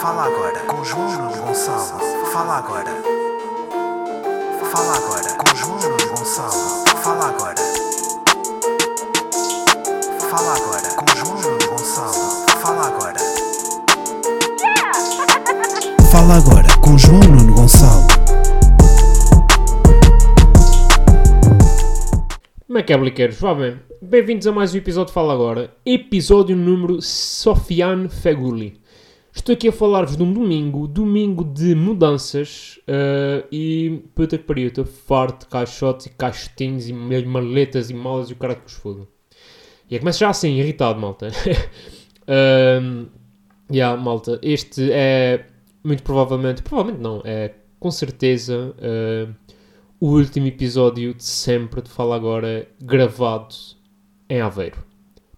Fala 0.00 0.24
agora 0.24 0.60
com 0.66 0.84
João 0.84 1.32
Gonçalo. 1.32 2.00
Fala 2.32 2.58
agora. 2.58 2.90
Fala 4.70 4.96
agora 4.96 5.34
com 5.34 5.56
João 5.56 5.78
Gonçalo. 5.78 6.84
Fala 7.02 7.28
agora. 7.28 7.54
Fala 10.30 10.54
agora 10.54 10.88
com 10.96 11.16
João 11.16 11.58
Gonçalo. 11.68 12.46
Fala 12.60 12.86
agora. 12.86 13.18
Fala 16.10 16.36
agora 16.36 16.68
com 16.82 16.98
João 16.98 17.20
Nuno 17.20 17.54
Gonçalo. 17.54 18.06
Como 22.66 22.78
é 22.78 22.82
que 22.82 22.92
é, 22.92 22.98
bliqueiros? 22.98 23.40
Vá 23.40 23.54
bem. 23.54 23.80
Bem-vindos 24.02 24.46
a 24.46 24.52
mais 24.52 24.74
um 24.74 24.76
episódio 24.76 25.08
de 25.08 25.14
Fala 25.14 25.32
Agora. 25.32 25.70
Episódio 25.86 26.54
número 26.54 27.00
Sofiane 27.00 28.10
Feguli. 28.10 28.85
Estou 29.36 29.52
aqui 29.52 29.68
a 29.68 29.72
falar-vos 29.72 30.16
de 30.16 30.22
um 30.22 30.32
domingo, 30.32 30.88
domingo 30.88 31.44
de 31.44 31.74
mudanças 31.74 32.80
eh, 32.86 33.44
e 33.52 34.02
puta 34.14 34.38
que 34.38 34.44
pariu, 34.44 34.68
estou 34.68 34.84
farto 34.86 35.40
de 35.40 35.46
caixotes 35.46 36.06
e 36.06 36.10
caixotinhos 36.10 36.88
e 36.88 36.92
maletas 36.92 37.90
e 37.90 37.94
malas 37.94 38.30
e 38.30 38.32
o 38.32 38.36
cara 38.36 38.56
que 38.56 38.62
vos 38.62 38.72
foda. 38.72 39.06
E 39.88 39.94
eu 39.94 40.00
começo 40.00 40.18
já 40.18 40.30
assim, 40.30 40.56
irritado, 40.56 40.98
malta. 40.98 41.28
um, 42.82 43.06
yeah, 43.70 44.00
malta, 44.00 44.40
este 44.42 44.90
é 44.90 45.46
muito 45.84 46.02
provavelmente, 46.02 46.62
provavelmente 46.62 47.02
não, 47.02 47.22
é 47.24 47.52
com 47.78 47.90
certeza 47.90 48.74
eh, 48.78 49.28
o 50.00 50.08
último 50.08 50.46
episódio 50.46 51.14
de 51.14 51.22
sempre 51.22 51.82
de 51.82 51.90
Fala 51.90 52.16
Agora 52.16 52.66
gravado 52.80 53.54
em 54.28 54.40
Aveiro. 54.40 54.82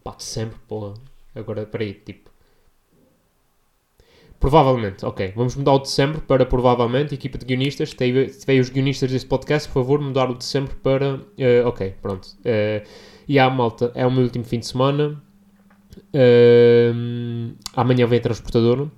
Pá, 0.03 0.15
de 0.15 0.23
sempre, 0.23 0.59
porra. 0.67 0.95
Agora, 1.35 1.67
peraí, 1.67 1.93
tipo. 1.95 2.28
Provavelmente, 4.41 5.05
ok. 5.05 5.33
Vamos 5.35 5.57
mudar 5.57 5.73
o 5.73 5.79
de 5.81 5.89
sempre 5.89 6.21
para 6.21 6.47
provavelmente. 6.47 7.15
Equipa 7.15 7.39
de 7.39 7.45
guionistas. 7.45 7.91
Se 7.91 7.97
tiver 7.97 8.61
os 8.61 8.71
guionistas 8.71 9.11
deste 9.11 9.29
podcast, 9.29 9.69
por 9.69 9.83
favor, 9.83 10.01
mudar 10.01 10.31
o 10.31 10.35
de 10.35 10.45
sempre 10.45 10.77
para. 10.77 11.21
eh, 11.37 11.65
ok, 11.65 11.95
pronto. 12.01 12.27
Uh, 12.41 12.87
e 13.27 13.39
a 13.39 13.51
malta, 13.51 13.91
é 13.95 14.07
o 14.07 14.11
meu 14.11 14.23
último 14.23 14.45
fim 14.45 14.61
de 14.61 14.67
semana. 14.67 15.21
Ehm, 16.15 17.55
amanhã 17.75 18.07
vem 18.07 18.19
a 18.19 18.23
transportadora. 18.23 18.91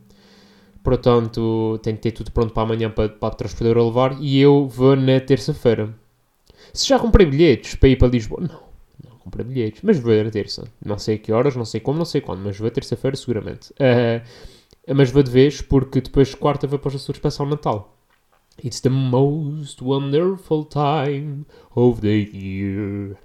Portanto, 0.83 1.79
tenho 1.83 1.97
que 1.97 2.03
ter 2.03 2.13
tudo 2.13 2.31
pronto 2.33 2.53
para 2.53 2.63
amanhã 2.63 2.91
para, 2.91 3.09
para 3.09 3.29
a 3.29 3.37
transportadora 3.37 3.83
levar. 3.83 4.17
E 4.21 4.39
eu 4.41 4.67
vou 4.69 4.95
na 4.97 5.21
terça-feira. 5.21 5.95
Se 6.73 6.87
já 6.89 6.99
comprei 6.99 7.27
bilhetes 7.27 7.75
para 7.75 7.89
ir 7.89 7.97
para 7.97 8.09
Lisboa, 8.09 8.41
não. 8.43 8.71
Não 9.11 9.19
comprei 9.19 9.45
bilhetes, 9.45 9.83
mas 9.83 9.99
vou 9.99 10.13
na 10.23 10.31
terça. 10.31 10.67
Não 10.85 10.99
sei 10.99 11.17
a 11.17 11.19
que 11.19 11.33
horas, 11.33 11.57
não 11.57 11.65
sei 11.65 11.81
como, 11.81 11.99
não 11.99 12.05
sei 12.05 12.21
quando, 12.21 12.41
mas 12.41 12.59
vou 12.59 12.71
terça-feira 12.71 13.17
seguramente. 13.17 13.73
Eh, 13.79 14.23
mas 14.89 15.11
vou 15.11 15.23
de 15.23 15.31
vez 15.31 15.61
porque 15.61 16.01
depois 16.01 16.35
quarta 16.35 16.67
vou 16.67 16.79
para 16.79 16.89
os 16.89 16.97
Açores 16.97 17.21
passar 17.21 17.47
Natal. 17.47 17.97
It's 18.63 18.81
the 18.81 18.91
most 18.91 19.83
wonderful 19.83 20.65
time 20.65 21.47
of 21.75 22.01
the 22.01 22.29
year. 22.33 23.17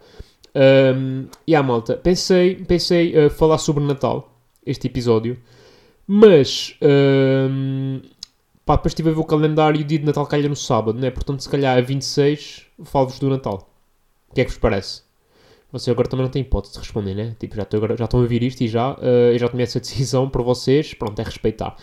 Um, 0.55 1.27
e 1.45 1.53
a 1.53 1.61
malta, 1.61 1.97
pensei, 1.97 2.55
pensei 2.55 3.25
a 3.25 3.29
falar 3.29 3.57
sobre 3.57 3.83
Natal, 3.83 4.39
este 4.65 4.87
episódio, 4.87 5.37
mas 6.07 6.77
um, 6.81 8.01
pá, 8.65 8.77
depois 8.77 8.91
estive 8.91 9.09
a 9.09 9.13
ver 9.13 9.19
o 9.19 9.25
calendário 9.25 9.79
e 9.79 9.83
o 9.83 9.85
dia 9.85 9.99
de 9.99 10.05
Natal 10.05 10.25
calha 10.25 10.47
no 10.47 10.55
sábado, 10.55 10.97
né? 10.97 11.11
Portanto, 11.11 11.41
se 11.43 11.49
calhar 11.49 11.77
a 11.77 11.81
26 11.81 12.67
falo-vos 12.85 13.19
do 13.19 13.29
Natal. 13.29 13.69
O 14.29 14.33
que 14.33 14.41
é 14.41 14.45
que 14.45 14.51
vos 14.51 14.59
parece? 14.59 15.04
Vocês 15.71 15.91
agora 15.93 16.07
também 16.07 16.23
não 16.25 16.31
têm 16.31 16.41
hipótese 16.41 16.73
de 16.73 16.79
responder, 16.79 17.13
né? 17.15 17.35
Tipo, 17.39 17.55
já, 17.55 17.67
já 17.97 18.05
estão 18.05 18.19
a 18.19 18.23
ouvir 18.23 18.43
isto 18.43 18.61
e 18.61 18.67
já, 18.67 18.97
eh, 19.01 19.33
eu 19.33 19.39
já 19.39 19.47
tomei 19.49 19.63
essa 19.63 19.79
decisão 19.81 20.29
por 20.29 20.41
vocês. 20.43 20.93
Pronto, 20.93 21.19
é 21.19 21.23
respeitar. 21.23 21.75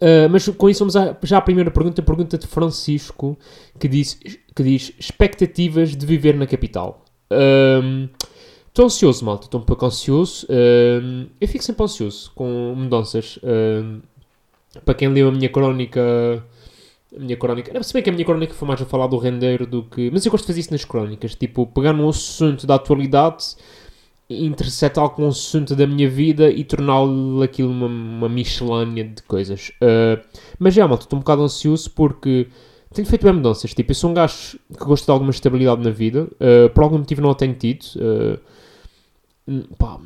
Uh, 0.00 0.28
mas 0.30 0.48
com 0.48 0.68
isso 0.70 0.80
vamos 0.80 0.96
à- 0.96 1.16
já 1.22 1.36
à 1.38 1.40
primeira 1.42 1.70
pergunta, 1.70 2.00
a 2.00 2.04
pergunta 2.04 2.38
de 2.38 2.46
Francisco, 2.46 3.38
que 3.78 3.86
diz, 3.86 4.14
que 4.54 4.62
diz 4.62 4.92
expectativas 4.98 5.94
de 5.94 6.06
viver 6.06 6.34
na 6.34 6.46
capital. 6.46 7.04
Um, 7.30 8.08
Estou 8.74 8.86
ansioso, 8.86 9.24
malta, 9.24 9.44
estou 9.46 9.60
um 9.60 9.64
pouco 9.64 9.86
ansioso. 9.86 10.48
Um, 10.50 11.28
eu 11.40 11.46
fico 11.46 11.62
sempre 11.62 11.84
ansioso 11.84 12.32
com 12.34 12.74
mudanças. 12.76 13.38
Um, 13.40 14.00
para 14.84 14.94
quem 14.94 15.06
leu 15.06 15.28
a 15.28 15.30
minha 15.30 15.48
crónica, 15.48 16.44
a 17.16 17.20
minha 17.20 17.36
crónica, 17.36 17.82
se 17.82 17.92
bem 17.92 18.02
que 18.02 18.10
a 18.10 18.12
minha 18.12 18.24
crónica 18.24 18.54
foi 18.54 18.66
mais 18.66 18.80
a 18.82 18.84
falar 18.84 19.06
do 19.06 19.16
rendeiro 19.16 19.66
do 19.66 19.84
que. 19.84 20.10
Mas 20.10 20.24
eu 20.26 20.32
gosto 20.32 20.44
de 20.44 20.48
fazer 20.48 20.60
isso 20.60 20.72
nas 20.72 20.84
crónicas, 20.84 21.34
tipo, 21.34 21.66
pegar 21.66 21.92
num 21.92 22.08
assunto 22.08 22.66
da 22.66 22.74
atualidade, 22.74 23.56
intersetá-lo 24.28 25.10
com 25.10 25.24
um 25.24 25.28
assunto 25.28 25.76
da 25.76 25.86
minha 25.86 26.08
vida 26.08 26.50
e 26.50 26.64
torná-lo 26.64 27.42
aquilo 27.42 27.70
uma, 27.70 27.86
uma 27.86 28.28
miscelânea 28.28 29.04
de 29.04 29.22
coisas. 29.22 29.70
Uh, 29.80 30.22
mas 30.58 30.74
já, 30.74 30.88
malta, 30.88 31.04
estou 31.04 31.18
um 31.18 31.20
bocado 31.20 31.42
ansioso 31.42 31.90
porque 31.90 32.48
tenho 32.92 33.06
feito 33.06 33.24
bem 33.24 33.32
mudanças. 33.32 33.74
Tipo, 33.74 33.90
eu 33.90 33.94
sou 33.94 34.10
um 34.10 34.14
gajo 34.14 34.58
que 34.72 34.84
gosta 34.84 35.06
de 35.06 35.12
alguma 35.12 35.30
estabilidade 35.30 35.82
na 35.82 35.90
vida, 35.90 36.24
uh, 36.24 36.70
por 36.70 36.82
algum 36.84 36.98
motivo 36.98 37.20
não 37.20 37.30
a 37.30 37.34
tenho 37.34 37.54
tido. 37.54 37.84
Uh, 39.46 39.74
pá, 39.76 40.00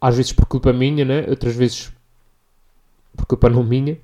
às 0.00 0.16
vezes 0.16 0.32
por 0.32 0.46
culpa 0.46 0.72
minha, 0.72 1.04
né? 1.04 1.26
Outras 1.28 1.56
vezes 1.56 1.92
por 3.16 3.26
culpa 3.26 3.50
não 3.50 3.64
minha. 3.64 3.98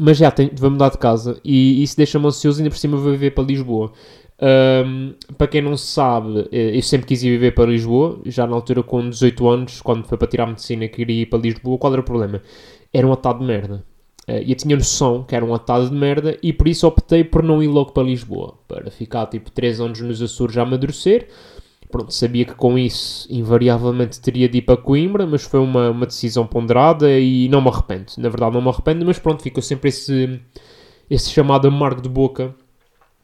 Mas 0.00 0.16
já 0.16 0.32
vou 0.54 0.70
mudar 0.70 0.90
de 0.90 0.98
casa 0.98 1.40
e 1.44 1.82
isso 1.82 1.96
deixa-me 1.96 2.26
ansioso. 2.26 2.60
Ainda 2.60 2.70
por 2.70 2.78
cima 2.78 2.96
vou 2.96 3.12
viver 3.12 3.32
para 3.32 3.44
Lisboa. 3.44 3.92
Um, 4.40 5.14
para 5.38 5.46
quem 5.46 5.62
não 5.62 5.76
sabe, 5.76 6.48
eh, 6.50 6.76
eu 6.76 6.82
sempre 6.82 7.06
quis 7.06 7.22
ir 7.22 7.30
viver 7.30 7.52
para 7.52 7.70
Lisboa. 7.70 8.20
Já 8.26 8.46
na 8.46 8.54
altura, 8.56 8.82
com 8.82 9.08
18 9.08 9.48
anos, 9.48 9.80
quando 9.80 10.04
foi 10.04 10.18
para 10.18 10.26
tirar 10.26 10.46
medicina, 10.46 10.88
queria 10.88 11.22
ir 11.22 11.26
para 11.26 11.38
Lisboa. 11.38 11.78
Qual 11.78 11.92
era 11.92 12.02
o 12.02 12.04
problema? 12.04 12.42
Era 12.92 13.06
um 13.06 13.12
atado 13.12 13.40
de 13.40 13.44
merda. 13.44 13.84
Eh, 14.26 14.44
e 14.44 14.50
eu 14.50 14.56
tinha 14.56 14.76
noção 14.76 15.24
que 15.24 15.36
era 15.36 15.44
um 15.44 15.54
atado 15.54 15.88
de 15.88 15.94
merda 15.94 16.36
e 16.42 16.52
por 16.52 16.68
isso 16.68 16.86
optei 16.86 17.24
por 17.24 17.42
não 17.42 17.62
ir 17.62 17.68
logo 17.68 17.92
para 17.92 18.02
Lisboa. 18.02 18.54
Para 18.66 18.90
ficar 18.90 19.26
tipo 19.26 19.50
3 19.50 19.80
anos 19.80 20.00
nos 20.00 20.20
Açores 20.22 20.56
a 20.56 20.62
amadurecer. 20.62 21.28
Pronto, 21.92 22.12
sabia 22.14 22.46
que 22.46 22.54
com 22.54 22.78
isso 22.78 23.28
invariavelmente 23.30 24.18
teria 24.18 24.48
de 24.48 24.58
ir 24.58 24.62
para 24.62 24.78
Coimbra, 24.78 25.26
mas 25.26 25.42
foi 25.42 25.60
uma, 25.60 25.90
uma 25.90 26.06
decisão 26.06 26.46
ponderada 26.46 27.18
e 27.18 27.50
não 27.50 27.60
me 27.60 27.68
arrependo. 27.68 28.06
Na 28.16 28.30
verdade, 28.30 28.54
não 28.54 28.62
me 28.62 28.68
arrependo, 28.70 29.04
mas 29.04 29.18
pronto, 29.18 29.42
ficou 29.42 29.62
sempre 29.62 29.90
esse, 29.90 30.40
esse 31.10 31.30
chamado 31.30 31.68
amargo 31.68 32.00
de 32.00 32.08
boca 32.08 32.54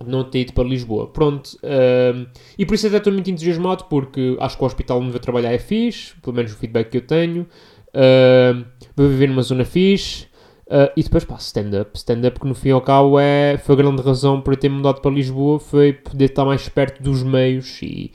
de 0.05 0.11
não 0.11 0.23
ter 0.23 0.41
ido 0.41 0.53
para 0.53 0.69
Lisboa. 0.69 1.07
Pronto, 1.09 1.59
ehm, 1.63 2.27
e 2.59 2.67
por 2.67 2.75
isso 2.75 2.87
até 2.87 2.99
estou 2.99 3.11
muito 3.11 3.31
entusiasmado 3.31 3.85
porque 3.85 4.37
acho 4.39 4.59
que 4.59 4.63
o 4.63 4.67
hospital 4.67 5.01
onde 5.01 5.13
vou 5.13 5.21
trabalhar 5.21 5.51
é 5.51 5.59
fixe, 5.59 6.15
pelo 6.21 6.37
menos 6.37 6.53
o 6.53 6.57
feedback 6.57 6.91
que 6.91 6.99
eu 6.99 7.07
tenho. 7.07 7.47
Ehm, 7.95 8.67
vou 8.95 9.09
viver 9.09 9.29
numa 9.29 9.43
zona 9.43 9.65
fixe. 9.65 10.27
Uh, 10.67 10.93
e 10.95 11.03
depois, 11.03 11.25
pá, 11.25 11.37
stand-up. 11.37 11.97
Stand-up 11.97 12.39
que 12.39 12.47
no 12.47 12.55
fim 12.55 12.69
e 12.69 12.73
ao 12.73 12.83
cabo 12.83 13.19
é, 13.19 13.57
foi 13.57 13.75
a 13.75 13.79
grande 13.79 14.03
razão 14.03 14.43
eu 14.47 14.57
ter 14.57 14.69
mudado 14.69 15.01
para 15.01 15.11
Lisboa, 15.11 15.59
foi 15.59 15.95
poder 15.95 16.27
estar 16.27 16.45
mais 16.45 16.69
perto 16.69 17.03
dos 17.03 17.23
meios 17.23 17.81
e 17.83 18.13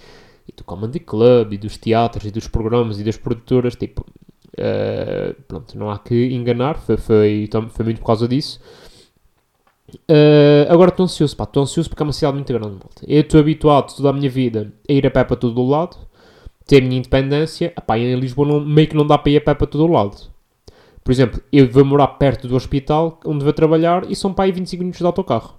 do 0.56 0.64
comedy 0.64 1.00
club, 1.00 1.54
e 1.54 1.58
dos 1.58 1.78
teatros, 1.78 2.26
e 2.26 2.32
dos 2.32 2.48
programas, 2.48 3.00
e 3.00 3.04
das 3.04 3.18
produtoras, 3.18 3.76
tipo... 3.76 4.06
uh, 4.58 5.42
pronto, 5.48 5.78
não 5.78 5.90
há 5.90 6.00
que 6.00 6.34
enganar, 6.34 6.78
foi, 6.80 6.98
foi, 6.98 7.50
foi 7.70 7.86
muito 7.86 8.00
por 8.00 8.08
causa 8.08 8.28
disso. 8.28 8.60
Uh, 10.10 10.66
agora 10.70 10.90
estou 10.90 11.04
ansioso, 11.04 11.36
pá, 11.36 11.44
estou 11.44 11.64
ansioso 11.64 11.90
porque 11.90 12.02
é 12.02 12.06
uma 12.06 12.14
cidade 12.14 12.36
muito 12.36 12.52
grande, 12.52 12.72
malta. 12.72 13.04
Eu 13.08 13.22
estou 13.22 13.40
habituado 13.40 13.96
toda 13.96 14.10
a 14.10 14.14
minha 14.14 14.30
vida 14.30 14.74
a 14.90 14.94
ir 14.94 15.06
a 15.06 15.12
pé 15.12 15.24
para 15.24 15.36
todo 15.36 15.60
o 15.62 15.70
lado, 15.70 15.98
ter 16.66 16.82
a 16.82 16.86
minha 16.86 16.98
independência, 16.98 17.74
Epá, 17.78 17.98
em 17.98 18.16
Lisboa 18.16 18.48
não, 18.48 18.60
meio 18.60 18.88
que 18.88 18.96
não 18.96 19.06
dá 19.06 19.18
para 19.18 19.32
ir 19.32 19.38
a 19.38 19.42
pé 19.42 19.54
para 19.54 19.68
todo 19.68 19.86
o 19.86 19.92
lado. 19.92 20.34
Por 21.04 21.12
exemplo, 21.12 21.42
eu 21.52 21.70
vou 21.70 21.84
morar 21.84 22.08
perto 22.08 22.48
do 22.48 22.56
hospital 22.56 23.20
onde 23.26 23.44
vou 23.44 23.54
trabalhar 23.54 24.10
e 24.10 24.16
são 24.16 24.34
para 24.34 24.46
aí 24.46 24.52
25 24.52 24.80
minutos 24.82 25.00
de 25.00 25.06
autocarro. 25.06 25.56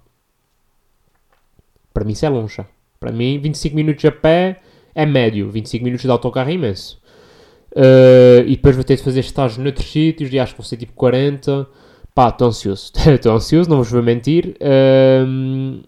Para 1.92 2.04
mim 2.04 2.12
isso 2.12 2.24
é 2.24 2.28
longe. 2.28 2.64
Para 2.98 3.12
mim 3.12 3.38
25 3.38 3.76
minutos 3.76 4.04
a 4.04 4.10
pé 4.10 4.60
é 4.94 5.04
médio, 5.04 5.50
25 5.50 5.84
minutos 5.84 6.04
de 6.04 6.10
autocarro 6.10 6.50
é 6.50 6.54
imenso. 6.54 7.02
Uh, 7.72 8.46
e 8.46 8.50
depois 8.56 8.76
vou 8.76 8.84
ter 8.84 8.96
de 8.96 9.02
fazer 9.02 9.20
estágio 9.20 9.62
noutros 9.62 9.90
sítios 9.90 10.32
e 10.32 10.38
acho 10.38 10.54
que 10.54 10.60
vão 10.60 10.66
ser 10.66 10.76
tipo 10.76 10.92
40. 10.92 11.66
Pá, 12.14 12.28
estou 12.28 12.48
ansioso. 12.48 12.92
Estou 13.10 13.32
ansioso, 13.32 13.68
não 13.68 13.78
vos 13.78 13.90
vou 13.90 14.02
mentir. 14.02 14.56
Um, 15.26 15.82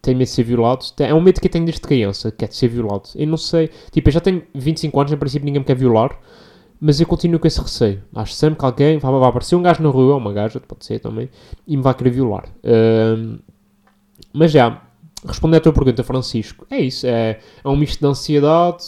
tenho 0.00 0.16
medo 0.16 0.28
de 0.28 0.32
ser 0.32 0.44
violado. 0.44 0.84
É 1.00 1.12
um 1.12 1.20
medo 1.20 1.40
que 1.40 1.48
eu 1.48 1.50
tenho 1.50 1.64
desde 1.64 1.80
criança, 1.80 2.30
que 2.30 2.44
é 2.44 2.48
de 2.48 2.54
ser 2.54 2.68
violado. 2.68 3.08
Eu 3.16 3.26
não 3.26 3.36
sei. 3.36 3.70
Tipo, 3.90 4.08
eu 4.08 4.12
já 4.12 4.20
tenho 4.20 4.42
25 4.54 5.00
anos, 5.00 5.12
em 5.12 5.16
princípio 5.16 5.44
ninguém 5.44 5.60
me 5.60 5.66
quer 5.66 5.74
violar. 5.74 6.16
Mas 6.80 7.00
eu 7.00 7.06
continuo 7.06 7.40
com 7.40 7.46
esse 7.46 7.60
receio. 7.60 8.02
Acho 8.14 8.34
sempre 8.34 8.58
que 8.58 8.64
alguém 8.64 8.98
vai, 8.98 9.10
vai 9.10 9.28
aparecer 9.28 9.56
um 9.56 9.62
gajo 9.62 9.82
na 9.82 9.88
rua, 9.88 10.12
ou 10.12 10.18
uma 10.18 10.32
gaja, 10.32 10.60
pode 10.60 10.84
ser 10.84 10.98
também, 11.00 11.28
e 11.66 11.76
me 11.76 11.82
vai 11.82 11.94
querer 11.94 12.10
violar. 12.10 12.44
Um, 12.62 13.38
mas 14.32 14.52
já, 14.52 14.82
respondendo 15.24 15.58
à 15.58 15.60
tua 15.60 15.72
pergunta, 15.72 16.02
Francisco, 16.04 16.66
é 16.70 16.78
isso. 16.78 17.06
É, 17.06 17.38
é 17.62 17.68
um 17.68 17.76
misto 17.76 18.00
de 18.00 18.06
ansiedade, 18.06 18.84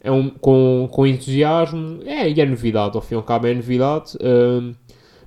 é 0.00 0.10
um, 0.10 0.30
com, 0.30 0.88
com 0.90 1.06
entusiasmo, 1.06 2.00
é, 2.04 2.30
e 2.30 2.40
é 2.40 2.46
novidade. 2.46 2.96
Ao 2.96 3.02
fim 3.02 3.14
e 3.14 3.16
ao 3.16 3.22
cabo 3.22 3.46
é 3.46 3.54
novidade. 3.54 4.16
Um, 4.20 4.74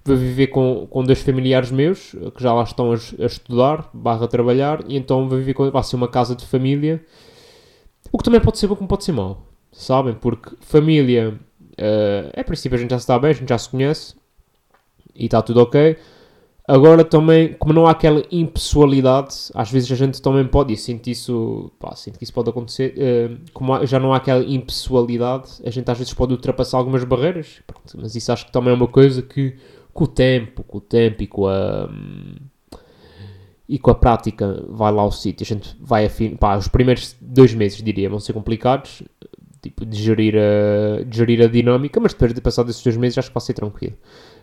vou 0.04 0.16
viver 0.18 0.48
com, 0.48 0.88
com 0.90 1.04
dois 1.04 1.22
familiares 1.22 1.72
meus, 1.72 2.16
que 2.36 2.42
já 2.42 2.54
lá 2.54 2.64
estão 2.64 2.92
a, 2.92 2.96
a 2.96 3.26
estudar, 3.26 3.90
barra 3.94 4.28
trabalhar, 4.28 4.84
e 4.88 4.98
então 4.98 5.28
vou 5.28 5.38
viver 5.38 5.54
com, 5.54 5.70
vai 5.70 5.84
ser 5.84 5.96
uma 5.96 6.08
casa 6.08 6.36
de 6.36 6.46
família. 6.46 7.04
O 8.12 8.18
que 8.18 8.24
também 8.24 8.42
pode 8.42 8.58
ser 8.58 8.68
bom 8.68 8.76
como 8.76 8.88
pode 8.88 9.04
ser 9.04 9.12
mau. 9.12 9.46
Sabem? 9.72 10.14
Porque 10.14 10.56
família... 10.62 11.40
Uh, 11.74 12.30
é 12.34 12.42
a 12.42 12.44
princípio 12.44 12.78
a 12.78 12.82
gente 12.82 12.92
já 12.92 13.00
se 13.00 13.08
dá 13.08 13.18
bem, 13.18 13.32
a 13.32 13.34
gente 13.34 13.50
já 13.50 13.58
se 13.58 13.70
conhece. 13.70 14.16
e 15.16 15.26
está 15.26 15.42
tudo 15.42 15.62
ok. 15.62 15.98
Agora 16.72 17.04
também, 17.04 17.54
como 17.60 17.74
não 17.74 17.86
há 17.86 17.92
aquela 17.92 18.24
impessoalidade, 18.32 19.36
às 19.54 19.70
vezes 19.70 19.92
a 19.92 19.96
gente 19.96 20.22
também 20.22 20.48
pode, 20.48 20.72
e 20.72 20.78
sinto 20.78 21.10
isso, 21.10 21.70
pá, 21.78 21.94
sinto 21.98 22.18
que 22.18 22.24
isso 22.24 22.34
pode 22.34 22.50
acontecer, 22.50 22.96
uh, 22.98 23.38
como 23.52 23.74
há- 23.74 23.86
já 23.86 24.00
não 24.00 24.14
há 24.14 24.18
aquela 24.18 24.42
impessoalidade, 24.42 25.50
a 25.66 25.70
gente 25.70 25.92
às 25.92 25.98
vezes 25.98 26.14
pode 26.14 26.32
ultrapassar 26.32 26.78
algumas 26.78 27.04
barreiras, 27.04 27.62
pronto, 27.68 27.98
mas 28.02 28.16
isso 28.16 28.32
acho 28.32 28.46
que 28.46 28.54
também 28.54 28.72
é 28.72 28.76
uma 28.76 28.88
coisa 28.88 29.22
que 29.22 29.58
com 29.94 30.06
o 30.06 30.08
tempo, 30.08 30.64
com 30.64 30.78
o 30.78 30.82
tempo 30.82 31.22
e 31.22 31.28
com 31.28 31.46
a 31.46 31.90
e 33.68 33.78
com 33.80 33.90
a 33.92 33.96
prática 33.96 34.66
vai 34.70 34.92
lá 34.92 35.02
ao 35.02 35.12
sítio, 35.12 35.44
a 35.44 35.48
gente 35.48 35.76
vai 35.80 36.06
afim, 36.06 36.36
pá, 36.36 36.58
os 36.58 36.68
primeiros 36.68 37.16
dois 37.22 37.54
meses 37.54 37.82
diria 37.82 38.10
vão 38.10 38.20
ser 38.20 38.34
complicados, 38.34 39.02
tipo 39.62 39.86
de 39.86 39.98
gerir 40.02 40.36
a, 40.36 41.04
de 41.04 41.18
gerir 41.18 41.42
a 41.44 41.48
dinâmica, 41.48 42.00
mas 42.00 42.14
depois 42.14 42.34
de 42.34 42.42
passar 42.42 42.64
desses 42.64 42.84
dois 42.84 42.98
meses 42.98 43.18
acho 43.18 43.28
que 43.30 43.34
vai 43.34 43.42
ser 43.42 43.54
tranquilo. 43.54 43.96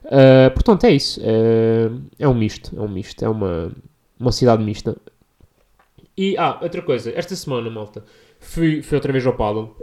Uh, 0.05 0.51
portanto, 0.55 0.85
é 0.85 0.93
isso. 0.93 1.21
Uh, 1.21 2.01
é 2.19 2.29
um 2.29 2.35
misto. 2.35 2.77
É 2.77 2.81
um 2.81 2.89
misto. 2.89 3.25
É 3.25 3.29
uma, 3.29 3.73
uma 4.19 4.33
cidade 4.33 4.63
mista. 4.63 4.97
E, 6.17 6.37
ah, 6.39 6.59
outra 6.63 6.83
coisa. 6.83 7.13
Esta 7.15 7.35
semana, 7.37 7.69
malta, 7.71 8.05
fui, 8.41 8.83
fui 8.83 8.97
outra 8.97 9.13
vez 9.13 9.27
ao 9.27 9.35
paddle. 9.35 9.77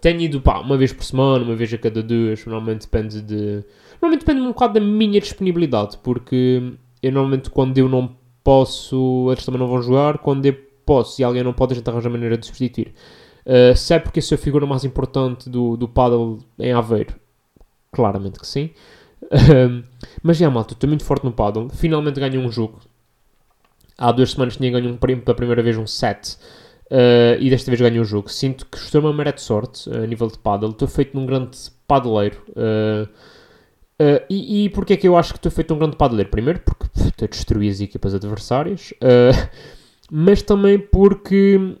Tenho 0.00 0.20
ido, 0.20 0.40
pá, 0.40 0.58
uma 0.58 0.76
vez 0.76 0.92
por 0.92 1.04
semana, 1.04 1.44
uma 1.44 1.54
vez 1.54 1.72
a 1.72 1.78
cada 1.78 2.02
duas. 2.02 2.44
Normalmente 2.44 2.82
depende 2.82 3.20
de... 3.22 3.64
Normalmente 4.00 4.26
depende 4.26 4.40
um 4.40 4.48
bocado 4.48 4.74
da 4.74 4.80
minha 4.80 5.20
disponibilidade. 5.20 5.98
Porque 5.98 6.72
eu, 7.02 7.12
normalmente, 7.12 7.50
quando 7.50 7.78
eu 7.78 7.88
não 7.88 8.14
posso, 8.44 9.28
eles 9.30 9.44
também 9.44 9.60
não 9.60 9.68
vão 9.68 9.82
jogar. 9.82 10.18
Quando 10.18 10.46
eu 10.46 10.56
posso 10.84 11.20
e 11.20 11.24
alguém 11.24 11.42
não 11.42 11.52
pode, 11.52 11.72
a 11.72 11.76
gente 11.76 11.88
arranja 11.88 12.10
maneira 12.10 12.36
de 12.36 12.46
substituir. 12.46 12.92
Uh, 13.46 13.76
se 13.76 13.94
é 13.94 13.98
porque 13.98 14.20
sou 14.20 14.36
a 14.36 14.38
figura 14.38 14.66
mais 14.66 14.84
importante 14.84 15.50
do, 15.50 15.76
do 15.76 15.88
paddle 15.88 16.38
em 16.58 16.72
Aveiro? 16.72 17.14
Claramente 17.90 18.38
que 18.38 18.46
sim. 18.46 18.70
Um, 19.30 19.82
mas 20.22 20.36
já, 20.36 20.50
malta, 20.50 20.74
estou 20.74 20.88
muito 20.88 21.04
forte 21.04 21.24
no 21.24 21.32
paddle. 21.32 21.68
Finalmente 21.70 22.20
ganhei 22.20 22.38
um 22.38 22.50
jogo. 22.50 22.80
Há 23.96 24.10
duas 24.12 24.32
semanas 24.32 24.56
tinha 24.56 24.70
ganho 24.70 24.90
um 24.90 24.96
prêmio 24.96 25.24
pela 25.24 25.36
primeira 25.36 25.62
vez, 25.62 25.76
um 25.76 25.86
set. 25.86 26.36
Uh, 26.90 27.40
e 27.40 27.48
desta 27.48 27.70
vez 27.70 27.80
ganhei 27.80 28.00
o 28.00 28.04
jogo. 28.04 28.28
Sinto 28.28 28.66
que 28.66 28.76
estou 28.76 29.00
uma 29.00 29.12
maré 29.12 29.32
de 29.32 29.40
sorte 29.40 29.90
a 29.90 30.06
nível 30.06 30.28
de 30.28 30.38
paddle. 30.38 30.70
Estou 30.70 30.88
feito 30.88 31.16
num 31.16 31.26
grande 31.26 31.58
padeleiro. 31.86 32.42
Uh, 32.50 33.08
uh, 34.02 34.24
e, 34.28 34.64
e 34.64 34.70
porquê 34.70 34.94
é 34.94 34.96
que 34.96 35.08
eu 35.08 35.16
acho 35.16 35.32
que 35.32 35.38
estou 35.38 35.50
feito 35.50 35.72
num 35.72 35.78
grande 35.78 35.96
padeleiro? 35.96 36.30
Primeiro, 36.30 36.60
porque 36.60 36.82
a 37.24 37.26
destruir 37.26 37.70
as 37.70 37.80
equipas 37.80 38.14
adversárias. 38.14 38.92
Uh, 38.92 39.48
mas 40.10 40.42
também 40.42 40.78
porque, 40.78 41.76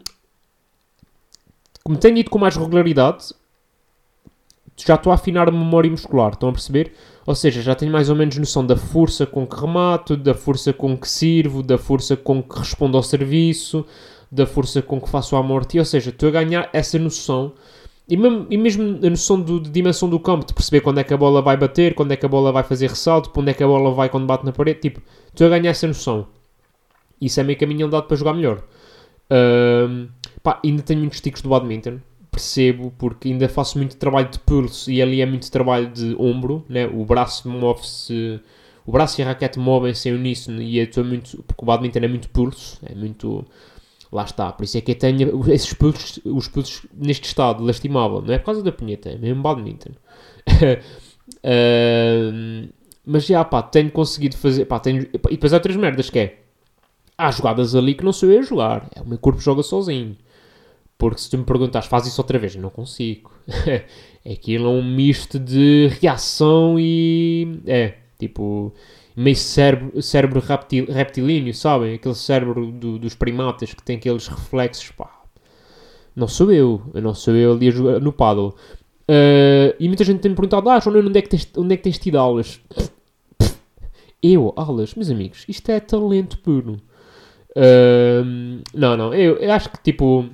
como 1.82 1.98
tenho 1.98 2.18
ido 2.18 2.30
com 2.30 2.38
mais 2.38 2.56
regularidade, 2.56 3.34
já 4.76 4.94
estou 4.94 5.12
a 5.12 5.14
afinar 5.14 5.48
a 5.48 5.52
memória 5.52 5.90
muscular. 5.90 6.32
Estão 6.32 6.48
a 6.48 6.52
perceber? 6.52 6.92
Ou 7.26 7.34
seja, 7.34 7.62
já 7.62 7.74
tenho 7.74 7.92
mais 7.92 8.08
ou 8.08 8.16
menos 8.16 8.36
noção 8.36 8.66
da 8.66 8.76
força 8.76 9.26
com 9.26 9.46
que 9.46 9.60
remato, 9.60 10.16
da 10.16 10.34
força 10.34 10.72
com 10.72 10.96
que 10.96 11.08
sirvo, 11.08 11.62
da 11.62 11.78
força 11.78 12.16
com 12.16 12.42
que 12.42 12.58
respondo 12.58 12.96
ao 12.96 13.02
serviço, 13.02 13.84
da 14.30 14.46
força 14.46 14.82
com 14.82 15.00
que 15.00 15.08
faço 15.08 15.36
a 15.36 15.42
morte. 15.42 15.78
Ou 15.78 15.84
seja, 15.84 16.10
estou 16.10 16.28
a 16.28 16.32
ganhar 16.32 16.68
essa 16.72 16.98
noção 16.98 17.52
e 18.08 18.16
mesmo, 18.16 18.46
e 18.50 18.58
mesmo 18.58 18.98
a 19.06 19.10
noção 19.10 19.40
do, 19.40 19.60
de 19.60 19.70
dimensão 19.70 20.08
do 20.08 20.18
campo, 20.18 20.44
de 20.44 20.52
perceber 20.52 20.80
quando 20.80 20.98
é 20.98 21.04
que 21.04 21.14
a 21.14 21.16
bola 21.16 21.40
vai 21.40 21.56
bater, 21.56 21.94
quando 21.94 22.12
é 22.12 22.16
que 22.16 22.26
a 22.26 22.28
bola 22.28 22.52
vai 22.52 22.62
fazer 22.62 22.88
ressalto, 22.88 23.30
para 23.30 23.40
onde 23.40 23.50
é 23.52 23.54
que 23.54 23.62
a 23.62 23.66
bola 23.66 23.92
vai 23.94 24.08
quando 24.08 24.26
bate 24.26 24.44
na 24.44 24.52
parede. 24.52 24.80
Tipo, 24.80 25.00
estou 25.28 25.46
a 25.46 25.50
ganhar 25.50 25.70
essa 25.70 25.86
noção. 25.86 26.26
Isso 27.20 27.40
é 27.40 27.42
meio 27.44 27.58
caminho 27.58 27.86
andado 27.86 28.04
para 28.04 28.16
jogar 28.16 28.34
melhor. 28.34 28.64
Ahm, 29.30 30.08
pá, 30.42 30.60
ainda 30.64 30.82
tenho 30.82 31.00
muitos 31.00 31.20
ticos 31.20 31.42
do 31.42 31.48
badminton 31.48 31.98
percebo 32.32 32.92
porque 32.98 33.28
ainda 33.28 33.46
faço 33.46 33.76
muito 33.76 33.96
trabalho 33.96 34.30
de 34.30 34.38
pulso 34.38 34.90
e 34.90 35.02
ali 35.02 35.20
é 35.20 35.26
muito 35.26 35.50
trabalho 35.50 35.88
de 35.88 36.16
ombro, 36.18 36.64
né? 36.66 36.86
o 36.86 37.04
braço 37.04 37.46
move-se, 37.48 38.40
o 38.86 38.90
braço 38.90 39.20
e 39.20 39.22
a 39.22 39.26
raquete 39.26 39.58
movem-se 39.58 40.08
em 40.08 40.14
uníssono 40.14 40.62
e 40.62 40.78
eu 40.78 40.84
estou 40.84 41.04
muito, 41.04 41.42
porque 41.42 41.62
o 41.62 41.66
badminton 41.66 41.98
é 42.00 42.08
muito 42.08 42.30
pulso, 42.30 42.80
é 42.86 42.94
muito, 42.94 43.44
lá 44.10 44.24
está, 44.24 44.50
por 44.50 44.64
isso 44.64 44.78
é 44.78 44.80
que 44.80 44.92
eu 44.92 44.98
tenho 44.98 45.52
esses 45.52 45.74
pulsos, 45.74 46.20
os 46.24 46.48
pulsos 46.48 46.86
neste 46.94 47.26
estado 47.26 47.62
lastimável, 47.62 48.22
não 48.22 48.32
é 48.32 48.38
por 48.38 48.46
causa 48.46 48.62
da 48.62 48.72
punheta, 48.72 49.10
é 49.10 49.18
mesmo 49.18 49.42
badminton. 49.42 49.90
Ahm, 51.44 52.68
mas 53.04 53.26
já, 53.26 53.44
pá, 53.44 53.62
tenho 53.62 53.90
conseguido 53.90 54.36
fazer, 54.36 54.64
pá, 54.64 54.80
tenho, 54.80 55.02
e 55.02 55.18
depois 55.18 55.52
há 55.52 55.56
outras 55.56 55.76
merdas 55.76 56.08
que 56.08 56.18
é, 56.18 56.38
há 57.18 57.30
jogadas 57.30 57.74
ali 57.74 57.94
que 57.94 58.04
não 58.04 58.12
sou 58.12 58.30
eu 58.30 58.40
a 58.40 58.42
jogar, 58.42 58.88
é 58.94 59.00
o 59.02 59.06
meu 59.06 59.18
corpo 59.18 59.40
joga 59.40 59.62
sozinho. 59.62 60.16
Porque 61.02 61.20
se 61.20 61.28
tu 61.28 61.36
me 61.36 61.42
perguntas, 61.42 61.86
faz 61.86 62.06
isso 62.06 62.20
outra 62.20 62.38
vez? 62.38 62.54
Não 62.54 62.70
consigo. 62.70 63.32
Aquilo 64.24 64.66
é 64.66 64.70
um 64.70 64.84
misto 64.84 65.36
de 65.36 65.90
reação 66.00 66.76
e. 66.78 67.60
É, 67.66 67.94
tipo. 68.20 68.72
Meio 69.16 69.34
cérebro, 69.34 70.00
cérebro 70.00 70.38
reptil, 70.38 70.86
reptilíneo, 70.86 71.52
sabem? 71.52 71.94
Aquele 71.94 72.14
cérebro 72.14 72.70
do, 72.70 73.00
dos 73.00 73.16
primatas 73.16 73.74
que 73.74 73.82
tem 73.82 73.96
aqueles 73.96 74.28
reflexos. 74.28 74.92
Pá. 74.92 75.10
Não 76.14 76.28
sou 76.28 76.52
eu. 76.52 76.80
Não 76.94 77.12
sou 77.14 77.34
eu 77.34 77.50
ali 77.50 77.72
no 78.00 78.12
paddle. 78.12 78.54
Uh, 79.00 79.74
e 79.80 79.88
muita 79.88 80.04
gente 80.04 80.20
tem-me 80.20 80.36
perguntado: 80.36 80.70
Ah, 80.70 80.78
João, 80.78 80.96
onde 81.04 81.18
é 81.18 81.22
que 81.22 81.30
tens, 81.30 81.50
onde 81.56 81.74
é 81.74 81.76
que 81.76 81.82
tens 81.82 81.98
tido 81.98 82.16
aulas? 82.16 82.60
Eu, 84.22 84.52
aulas? 84.54 84.94
Meus 84.94 85.10
amigos, 85.10 85.44
isto 85.48 85.68
é 85.68 85.80
talento 85.80 86.38
puro. 86.38 86.80
Uh, 87.56 88.62
não, 88.72 88.96
não. 88.96 89.12
Eu, 89.12 89.36
eu 89.38 89.50
acho 89.50 89.68
que 89.68 89.82
tipo 89.82 90.30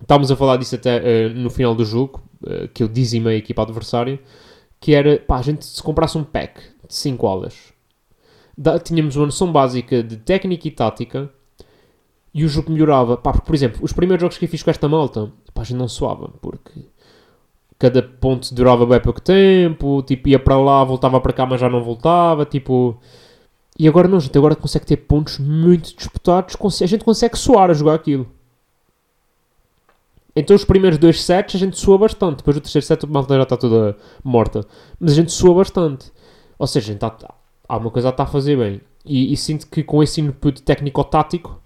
estávamos 0.00 0.30
a 0.30 0.36
falar 0.36 0.56
disso 0.56 0.74
até 0.74 0.98
uh, 0.98 1.34
no 1.34 1.50
final 1.50 1.74
do 1.74 1.84
jogo, 1.84 2.22
uh, 2.42 2.68
que 2.68 2.82
eu 2.82 2.88
dizimei 2.88 3.36
a 3.36 3.38
equipa 3.38 3.62
adversária, 3.62 4.20
que 4.80 4.94
era, 4.94 5.18
pá, 5.18 5.38
a 5.38 5.42
gente 5.42 5.64
se 5.64 5.82
comprasse 5.82 6.16
um 6.16 6.24
pack 6.24 6.60
de 6.86 6.94
5 6.94 7.26
aulas, 7.26 7.72
da, 8.56 8.78
tínhamos 8.78 9.16
uma 9.16 9.26
noção 9.26 9.52
básica 9.52 10.02
de 10.02 10.16
técnica 10.16 10.68
e 10.68 10.70
tática, 10.70 11.30
e 12.32 12.44
o 12.44 12.48
jogo 12.48 12.70
melhorava, 12.70 13.16
pá, 13.16 13.32
porque, 13.32 13.46
por 13.46 13.54
exemplo, 13.54 13.80
os 13.82 13.92
primeiros 13.92 14.20
jogos 14.20 14.38
que 14.38 14.44
eu 14.44 14.48
fiz 14.48 14.62
com 14.62 14.70
esta 14.70 14.88
malta, 14.88 15.32
pá, 15.52 15.62
a 15.62 15.64
gente 15.64 15.78
não 15.78 15.88
suava, 15.88 16.28
porque 16.40 16.86
cada 17.78 18.02
ponto 18.02 18.52
durava 18.54 18.84
bem 18.84 19.00
pouco 19.00 19.20
tempo, 19.20 20.02
tipo, 20.02 20.28
ia 20.28 20.38
para 20.38 20.58
lá, 20.58 20.82
voltava 20.84 21.20
para 21.20 21.32
cá, 21.32 21.46
mas 21.46 21.60
já 21.60 21.68
não 21.68 21.82
voltava, 21.82 22.44
tipo... 22.44 22.98
E 23.78 23.86
agora 23.86 24.08
não, 24.08 24.18
gente, 24.18 24.36
agora 24.36 24.56
consegue 24.56 24.84
ter 24.84 24.96
pontos 24.96 25.38
muito 25.38 25.94
disputados, 25.94 26.56
a 26.82 26.86
gente 26.86 27.04
consegue 27.04 27.38
suar 27.38 27.70
a 27.70 27.74
jogar 27.74 27.94
aquilo. 27.94 28.26
Então 30.38 30.54
os 30.54 30.64
primeiros 30.64 30.98
dois 30.98 31.22
sets 31.22 31.56
a 31.56 31.58
gente 31.58 31.78
sua 31.78 31.98
bastante. 31.98 32.38
Depois 32.38 32.56
o 32.56 32.60
terceiro 32.60 32.86
set 32.86 33.04
a 33.04 33.08
malta 33.08 33.34
já 33.34 33.42
está 33.42 33.56
toda 33.56 33.96
morta. 34.22 34.64
Mas 35.00 35.12
a 35.12 35.14
gente 35.14 35.32
sua 35.32 35.54
bastante. 35.54 36.12
Ou 36.58 36.66
seja, 36.66 36.86
a 36.86 36.92
gente 36.92 37.00
tá, 37.00 37.10
tá, 37.10 37.34
há 37.68 37.76
uma 37.76 37.90
coisa 37.90 38.08
a 38.08 38.10
estar 38.10 38.24
a 38.24 38.26
fazer 38.26 38.56
bem. 38.56 38.80
E, 39.04 39.32
e 39.32 39.36
sinto 39.36 39.66
que 39.68 39.82
com 39.82 40.02
esse 40.02 40.20
input 40.20 40.62
técnico-tático, 40.62 41.60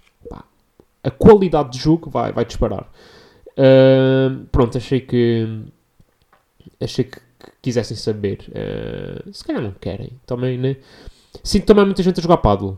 a 1.03 1.11
qualidade 1.11 1.71
de 1.71 1.79
jogo 1.79 2.09
vai, 2.09 2.31
vai 2.31 2.45
disparar. 2.45 2.89
Uh, 3.57 4.45
pronto, 4.51 4.77
achei 4.77 5.01
que... 5.01 5.65
Achei 6.81 7.05
que, 7.05 7.19
quisessem 7.61 7.95
saber. 7.95 8.39
Uh, 8.49 9.33
se 9.33 9.43
calhar 9.43 9.61
não 9.61 9.71
querem. 9.71 10.11
Também, 10.25 10.57
né? 10.57 10.77
Sinto 11.43 11.65
também 11.65 11.85
muita 11.85 12.03
gente 12.03 12.19
a 12.19 12.23
jogar 12.23 12.37
paddle. 12.37 12.77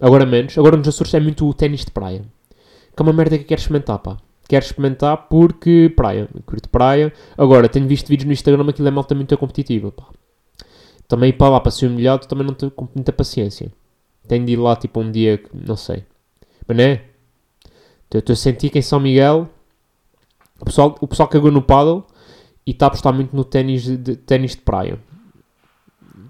Agora 0.00 0.24
menos. 0.24 0.56
Agora 0.56 0.76
nos 0.76 0.88
Açores 0.88 1.12
é 1.14 1.20
muito 1.20 1.46
o 1.48 1.54
ténis 1.54 1.84
de 1.84 1.90
praia. 1.90 2.22
Que 2.96 3.02
é 3.02 3.02
uma 3.02 3.12
merda 3.12 3.36
que 3.36 3.44
quero 3.44 3.60
experimentar, 3.60 3.98
pá 3.98 4.18
quero 4.48 4.64
experimentar 4.64 5.28
porque 5.28 5.92
praia, 5.94 6.28
curto 6.44 6.68
praia. 6.68 7.12
Agora, 7.36 7.68
tenho 7.68 7.86
visto 7.86 8.08
vídeos 8.08 8.26
no 8.26 8.32
Instagram, 8.32 8.68
aquilo 8.68 8.88
é 8.88 8.90
malta 8.90 9.14
muito 9.14 9.36
competitiva. 9.36 9.92
Pá. 9.92 10.04
Também 11.08 11.30
ir 11.30 11.34
para 11.34 11.50
lá 11.50 11.60
para 11.60 11.70
ser 11.70 11.86
humilhado, 11.86 12.26
também 12.26 12.46
não 12.46 12.54
tenho 12.54 12.72
muita 12.94 13.12
paciência. 13.12 13.72
Tenho 14.26 14.44
de 14.44 14.52
ir 14.52 14.56
lá 14.56 14.74
tipo 14.76 15.00
um 15.00 15.10
dia, 15.10 15.42
não 15.52 15.76
sei. 15.76 16.04
Mas 16.66 16.76
não 16.76 16.84
é? 16.84 17.04
Estou 18.12 18.32
a 18.32 18.36
sentir 18.36 18.70
que 18.70 18.78
em 18.78 18.82
São 18.82 18.98
Miguel 18.98 19.48
o 20.60 20.64
pessoal, 20.64 20.96
o 21.00 21.06
pessoal 21.06 21.28
cagou 21.28 21.50
no 21.50 21.62
paddle 21.62 22.06
e 22.66 22.70
está 22.70 22.86
a 22.86 22.88
apostar 22.88 23.12
muito 23.12 23.34
no 23.36 23.44
ténis 23.44 23.84
de, 23.84 24.16
ténis 24.16 24.52
de 24.52 24.62
praia. 24.62 24.98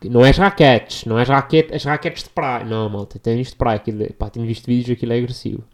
Não 0.04 0.24
é 0.24 0.30
raquetes, 0.30 1.04
não 1.04 1.18
é 1.18 1.22
raquete, 1.22 1.74
as 1.74 1.84
raquetes 1.84 2.24
de 2.24 2.30
praia. 2.30 2.64
Não, 2.64 2.88
malta, 2.88 3.18
ténis 3.18 3.50
de 3.50 3.56
praia. 3.56 3.76
Aquilo, 3.76 4.02
é, 4.02 4.08
pá, 4.10 4.28
tenho 4.28 4.46
visto 4.46 4.66
vídeos, 4.66 4.96
aquilo 4.96 5.12
é 5.12 5.18
agressivo. 5.18 5.64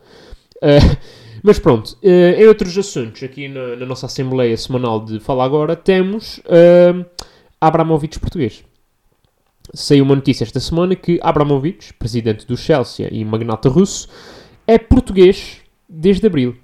Uh, 0.62 0.96
mas 1.42 1.58
pronto, 1.58 1.98
uh, 2.04 2.08
em 2.08 2.46
outros 2.46 2.78
assuntos, 2.78 3.20
aqui 3.24 3.48
na, 3.48 3.74
na, 3.74 3.84
nossa 3.84 4.06
Assembleia 4.06 4.56
Semanal 4.56 5.04
de 5.04 5.18
Fala 5.18 5.44
Agora, 5.44 5.74
temos 5.74 6.38
uh, 6.38 7.04
Abramovich 7.60 8.20
português. 8.20 8.64
Saiu 9.74 10.04
uma 10.04 10.14
notícia 10.14 10.44
esta 10.44 10.60
semana 10.60 10.94
que 10.94 11.18
Abramovich, 11.20 11.92
presidente 11.94 12.46
do 12.46 12.56
Chelsea 12.56 13.08
e 13.10 13.24
magnata 13.24 13.68
russo, 13.68 14.08
é 14.66 14.78
português 14.78 15.60
desde 15.88 16.26
abril. 16.26 16.56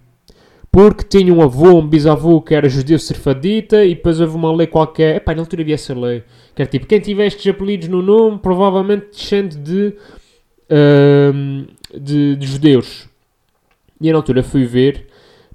Porque 0.71 1.02
tinha 1.02 1.33
um 1.33 1.43
avô, 1.43 1.78
um 1.78 1.88
bisavô 1.88 2.40
que 2.40 2.55
era 2.55 2.69
judeu 2.69 2.99
serfadita 2.99 3.85
e 3.85 3.95
depois 3.95 4.21
houve 4.21 4.37
uma 4.37 4.55
lei 4.55 4.67
qualquer. 4.67 5.17
Epá, 5.17 5.35
na 5.35 5.40
altura 5.40 5.62
havia 5.62 5.75
essa 5.75 5.99
lei. 5.99 6.23
Que 6.55 6.62
era 6.62 6.71
tipo, 6.71 6.87
quem 6.87 7.00
tiver 7.00 7.26
estes 7.26 7.47
apelidos 7.47 7.88
no 7.88 8.02
nome, 8.02 8.38
provavelmente 8.38 9.07
descende 9.11 9.57
de, 9.57 9.95
de, 11.99 12.37
de 12.37 12.47
judeus. 12.47 13.09
E 14.00 14.09
eu, 14.09 14.12
na 14.12 14.19
altura 14.19 14.43
fui 14.43 14.64
ver, 14.64 15.09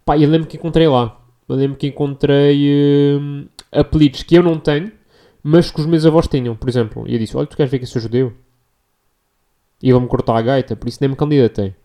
pá, 0.06 0.18
eu 0.18 0.30
lembro 0.30 0.48
que 0.48 0.58
encontrei 0.58 0.88
lá. 0.88 1.20
Eu 1.48 1.56
lembro 1.56 1.78
que 1.78 1.88
encontrei 1.88 3.18
uh, 3.18 3.48
apelidos 3.72 4.24
que 4.24 4.36
eu 4.36 4.44
não 4.44 4.58
tenho, 4.58 4.92
mas 5.42 5.70
que 5.70 5.80
os 5.80 5.86
meus 5.86 6.06
avós 6.06 6.28
tinham, 6.28 6.56
por 6.56 6.70
exemplo. 6.70 7.06
E 7.08 7.14
eu 7.14 7.20
disse: 7.20 7.36
Olha, 7.36 7.48
tu 7.48 7.58
queres 7.58 7.72
ver 7.72 7.80
que 7.80 7.84
eu 7.84 7.90
sou 7.90 8.02
judeu? 8.02 8.34
E 9.82 9.92
vão-me 9.92 10.08
cortar 10.08 10.38
a 10.38 10.42
gaita, 10.42 10.76
por 10.76 10.88
isso 10.88 11.00
nem 11.02 11.10
me 11.10 11.16
candidatei. 11.16 11.76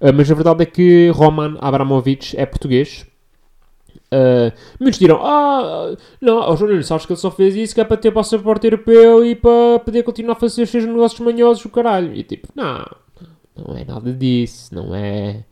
Uh, 0.00 0.12
mas 0.14 0.30
a 0.30 0.34
verdade 0.34 0.62
é 0.62 0.66
que 0.66 1.08
Roman 1.10 1.56
Abramovich 1.60 2.38
é 2.38 2.44
português. 2.44 3.06
Uh, 4.12 4.52
muitos 4.78 4.98
dirão: 4.98 5.20
Ah, 5.22 5.94
não, 6.20 6.50
oh, 6.50 6.56
João, 6.56 6.82
sabes 6.82 7.06
que 7.06 7.12
ele 7.12 7.20
só 7.20 7.30
fez 7.30 7.54
isso 7.54 7.74
que 7.74 7.80
é 7.80 7.84
para 7.84 7.96
ter 7.96 8.10
passaporte 8.10 8.66
europeu 8.66 9.24
e 9.24 9.34
para 9.34 9.78
poder 9.84 10.02
continuar 10.02 10.32
a 10.32 10.40
fazer 10.40 10.62
os 10.62 10.70
seus 10.70 10.84
negócios 10.84 11.20
manhosos, 11.20 11.64
o 11.64 11.70
caralho. 11.70 12.14
E 12.14 12.22
tipo, 12.22 12.48
não, 12.54 12.84
não 13.56 13.76
é 13.76 13.84
nada 13.84 14.12
disso, 14.12 14.74
não 14.74 14.94
é. 14.94 15.44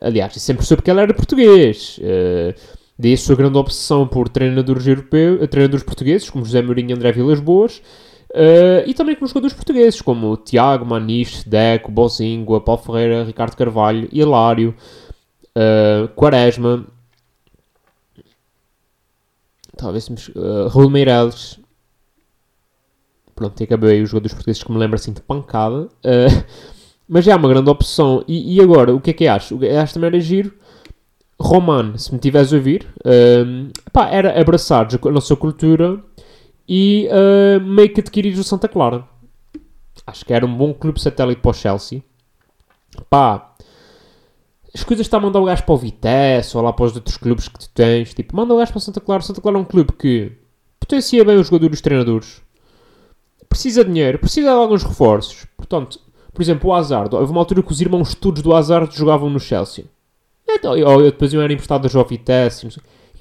Aliás, 0.00 0.34
sempre 0.34 0.64
soube 0.64 0.82
que 0.82 0.90
ele 0.90 1.00
era 1.00 1.14
português. 1.14 1.98
Uh, 1.98 2.54
daí 2.98 3.14
a 3.14 3.16
sua 3.16 3.36
grande 3.36 3.58
obsessão 3.58 4.06
por 4.06 4.28
treinadores, 4.28 4.86
europeus, 4.86 5.48
treinadores 5.48 5.84
portugueses, 5.84 6.28
como 6.30 6.44
José 6.44 6.62
Mourinho 6.62 6.90
e 6.90 6.92
André 6.94 7.12
Vilas 7.12 7.40
Boas. 7.40 7.82
Uh, 8.30 8.82
e 8.86 8.94
também 8.94 9.14
com 9.14 9.26
jogadores 9.26 9.54
portugueses, 9.54 10.02
como 10.02 10.36
Tiago, 10.36 10.84
Maniche, 10.84 11.48
Deco, 11.48 11.90
Bozingua, 11.90 12.60
Paulo 12.60 12.82
Ferreira, 12.82 13.24
Ricardo 13.24 13.56
Carvalho, 13.56 14.08
Hilário, 14.10 14.74
uh, 15.56 16.08
Quaresma, 16.16 16.84
talvez 19.76 20.08
uh, 20.08 20.68
Raul 20.68 20.90
Meireles. 20.90 21.60
Pronto, 23.34 23.62
acabei 23.62 24.02
os 24.02 24.10
jogadores 24.10 24.34
portugueses 24.34 24.62
que 24.62 24.72
me 24.72 24.78
lembro 24.78 24.96
assim 24.96 25.12
de 25.12 25.20
pancada. 25.20 25.88
Uh, 26.04 26.44
mas 27.08 27.24
já 27.24 27.32
é 27.32 27.36
uma 27.36 27.48
grande 27.48 27.70
opção. 27.70 28.24
E, 28.26 28.56
e, 28.56 28.60
agora, 28.60 28.94
o 28.94 29.00
que 29.00 29.10
é 29.10 29.12
que 29.12 29.26
acho? 29.26 29.58
Acho 29.80 29.94
também 29.94 30.08
era 30.08 30.20
giro. 30.20 30.52
Roman, 31.40 31.96
se 31.98 32.12
me 32.12 32.18
tivesse 32.18 32.54
a 32.54 32.58
ouvir, 32.58 32.86
uh, 33.00 33.70
pá, 33.92 34.08
era 34.08 34.40
abraçar 34.40 34.86
a 34.86 35.10
nossa 35.10 35.34
cultura 35.36 36.02
e 36.68 37.08
uh, 37.10 37.60
meio 37.60 37.92
que 37.92 38.00
adquirir 38.00 38.38
o 38.38 38.44
Santa 38.44 38.68
Clara. 38.68 39.04
Acho 40.06 40.24
que 40.24 40.32
era 40.32 40.46
um 40.46 40.56
bom 40.56 40.72
clube 40.72 41.00
satélite 41.00 41.40
para 41.40 41.50
o 41.50 41.54
Chelsea. 41.54 42.02
Pá, 43.10 43.54
as 44.74 44.82
coisas 44.82 45.06
estão 45.06 45.18
a 45.20 45.22
mandar 45.22 45.40
o 45.40 45.44
gajo 45.44 45.64
para 45.64 45.74
o 45.74 45.78
Vitesse 45.78 46.56
ou 46.56 46.62
lá 46.62 46.72
para 46.72 46.86
os 46.86 46.94
outros 46.94 47.16
clubes 47.16 47.48
que 47.48 47.58
tu 47.58 47.68
tens. 47.70 48.14
Tipo, 48.14 48.36
manda 48.36 48.54
o 48.54 48.58
gajo 48.58 48.72
para 48.72 48.78
o 48.78 48.82
Santa 48.82 49.00
Clara. 49.00 49.22
O 49.22 49.24
Santa 49.24 49.40
Clara 49.40 49.58
é 49.58 49.60
um 49.60 49.64
clube 49.64 49.92
que 49.92 50.32
potencia 50.80 51.24
bem 51.24 51.36
os 51.36 51.46
jogadores 51.46 51.74
e 51.74 51.76
os 51.76 51.80
treinadores. 51.80 52.42
Precisa 53.48 53.84
de 53.84 53.92
dinheiro, 53.92 54.18
precisa 54.18 54.48
de 54.48 54.54
alguns 54.54 54.82
reforços. 54.82 55.46
Portanto, 55.56 56.00
por 56.34 56.42
exemplo, 56.42 56.70
o 56.70 56.74
Hazard. 56.74 57.14
Houve 57.14 57.30
uma 57.30 57.40
altura 57.40 57.62
que 57.62 57.70
os 57.70 57.80
irmãos 57.80 58.14
todos 58.14 58.42
do 58.42 58.52
Hazard 58.52 58.94
jogavam 58.94 59.30
no 59.30 59.38
Chelsea. 59.38 59.84
Então, 60.46 60.72
ou 60.72 61.02
depois 61.02 61.32
iam 61.32 61.42
era 61.42 61.52
emprestado 61.52 61.88
ao 61.96 62.04
Vitesse. 62.04 62.66
E 62.66 62.70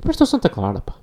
o 0.10 0.26
Santa 0.26 0.50
Clara, 0.50 0.82
pá. 0.82 0.96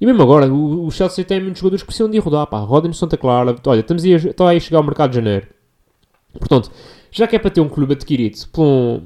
E 0.00 0.06
mesmo 0.06 0.22
agora, 0.22 0.52
o, 0.52 0.86
o 0.86 0.90
Chelsea 0.90 1.24
tem 1.24 1.40
muitos 1.40 1.60
jogadores 1.60 1.82
que 1.82 1.86
precisam 1.86 2.10
de 2.10 2.18
rodar, 2.18 2.46
pá. 2.48 2.58
Rodem 2.58 2.88
no 2.88 2.94
Santa 2.94 3.16
Clara. 3.16 3.54
Olha, 3.64 3.80
estamos 3.80 4.02
aí, 4.04 4.12
está 4.12 4.48
aí 4.48 4.56
a 4.56 4.60
chegar 4.60 4.78
ao 4.78 4.84
mercado 4.84 5.10
de 5.10 5.16
janeiro. 5.16 5.46
Portanto, 6.36 6.70
já 7.12 7.26
que 7.26 7.36
é 7.36 7.38
para 7.38 7.50
ter 7.50 7.60
um 7.60 7.68
clube 7.68 7.92
adquirido 7.92 8.36
por 8.52 8.64
um, 8.64 9.02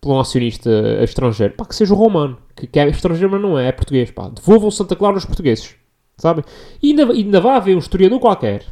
por 0.00 0.12
um 0.12 0.20
acionista 0.20 0.70
estrangeiro, 1.02 1.54
pá, 1.54 1.64
que 1.64 1.74
seja 1.74 1.94
o 1.94 1.96
romano. 1.96 2.36
Que, 2.54 2.66
que 2.66 2.78
é 2.78 2.86
estrangeiro, 2.88 3.30
mas 3.30 3.40
não 3.40 3.58
é, 3.58 3.68
é 3.68 3.72
português, 3.72 4.10
pá. 4.10 4.28
Devolvam 4.28 4.70
Santa 4.70 4.94
Clara 4.94 5.14
aos 5.14 5.24
portugueses. 5.24 5.74
Sabem? 6.18 6.44
E 6.82 6.90
ainda, 6.90 7.10
ainda 7.10 7.40
vai 7.40 7.56
haver 7.56 7.74
um 7.74 7.78
historiador 7.78 8.20
qualquer 8.20 8.66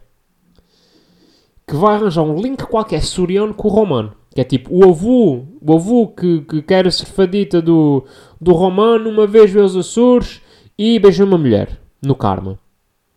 que 1.70 1.76
vai 1.76 1.94
arranjar 1.94 2.22
um 2.22 2.34
link 2.34 2.64
qualquer 2.64 3.00
suriano 3.00 3.54
com 3.54 3.68
o 3.68 3.70
romano. 3.70 4.12
Que 4.34 4.40
é 4.40 4.44
tipo, 4.44 4.74
o 4.74 4.82
avô, 4.82 5.44
o 5.60 5.72
avô 5.72 6.08
que, 6.08 6.40
que 6.40 6.62
quer 6.62 6.90
ser 6.90 7.06
fadita 7.06 7.62
do, 7.62 8.04
do 8.40 8.52
romano, 8.52 9.08
uma 9.08 9.24
vez 9.24 9.52
vê 9.52 9.60
os 9.60 9.76
Açores 9.76 10.42
e 10.76 10.98
beijou 10.98 11.26
uma 11.28 11.38
mulher 11.38 11.80
no 12.02 12.16
karma. 12.16 12.58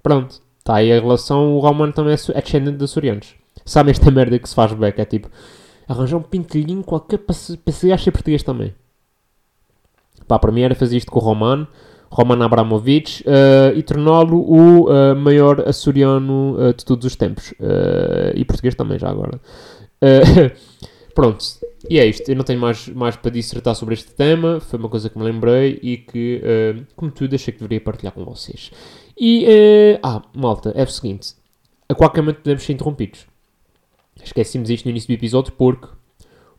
Pronto. 0.04 0.40
Está 0.60 0.76
aí 0.76 0.92
a 0.92 1.00
relação. 1.00 1.56
O 1.56 1.60
Romano 1.60 1.92
também 1.94 2.14
é, 2.14 2.38
é 2.38 2.42
descendente 2.42 2.78
de 2.78 2.84
açorianos. 2.84 3.34
Sabe 3.66 3.90
esta 3.90 4.12
merda 4.12 4.38
que 4.38 4.48
se 4.48 4.54
faz? 4.54 4.72
Que 4.72 5.02
é 5.02 5.06
tipo 5.06 5.30
arranjar 5.88 6.18
um 6.18 6.22
pintelhinho 6.22 6.84
qualquer 6.84 7.18
para 7.18 7.34
se, 7.34 7.58
para 7.58 7.74
se 7.74 8.12
português 8.12 8.44
também. 8.44 8.74
Pá, 10.28 10.38
para 10.38 10.52
mim 10.52 10.62
era 10.62 10.76
fazer 10.76 10.98
isto 10.98 11.12
com 11.12 11.20
o 11.20 11.24
Romano. 11.24 11.68
Roman 12.14 12.46
Abramovich 12.46 13.24
uh, 13.24 13.76
e 13.76 13.82
torná-lo 13.82 14.38
o 14.38 14.86
uh, 14.86 15.16
maior 15.16 15.68
açoriano 15.68 16.56
uh, 16.60 16.74
de 16.74 16.86
todos 16.86 17.06
os 17.06 17.16
tempos. 17.16 17.54
e 18.36 18.46
português 18.46 18.76
também, 18.76 19.00
já 19.00 19.10
agora. 19.10 19.42
Pronto, 21.16 21.44
e 21.90 22.00
é 22.00 22.06
isto. 22.06 22.30
Eu 22.30 22.36
não 22.36 22.44
tenho 22.44 22.60
mais, 22.60 22.88
mais 22.90 23.16
para 23.16 23.32
dissertar 23.32 23.76
sobre 23.76 23.96
este 23.96 24.14
tema. 24.14 24.60
Foi 24.60 24.78
uma 24.78 24.90
coisa 24.90 25.10
que 25.10 25.18
me 25.18 25.24
lembrei 25.24 25.80
e 25.82 25.98
que, 25.98 26.42
como 26.96 27.12
tudo, 27.12 27.36
achei 27.36 27.54
que 27.54 27.60
deveria 27.60 27.82
partilhar 27.82 28.14
com 28.14 28.24
vocês. 28.26 28.72
E, 29.20 30.00
ah, 30.04 30.22
malta, 30.36 30.72
é 30.76 30.84
o 30.84 30.88
seguinte: 30.88 31.34
a 31.88 31.96
qualquer 31.96 32.22
momento 32.22 32.38
podemos 32.38 32.64
ser 32.64 32.74
interrompidos. 32.74 33.26
Esquecemos 34.24 34.70
isto 34.70 34.86
no 34.86 34.92
início 34.92 35.08
do 35.08 35.14
episódio 35.14 35.54
porque 35.54 35.88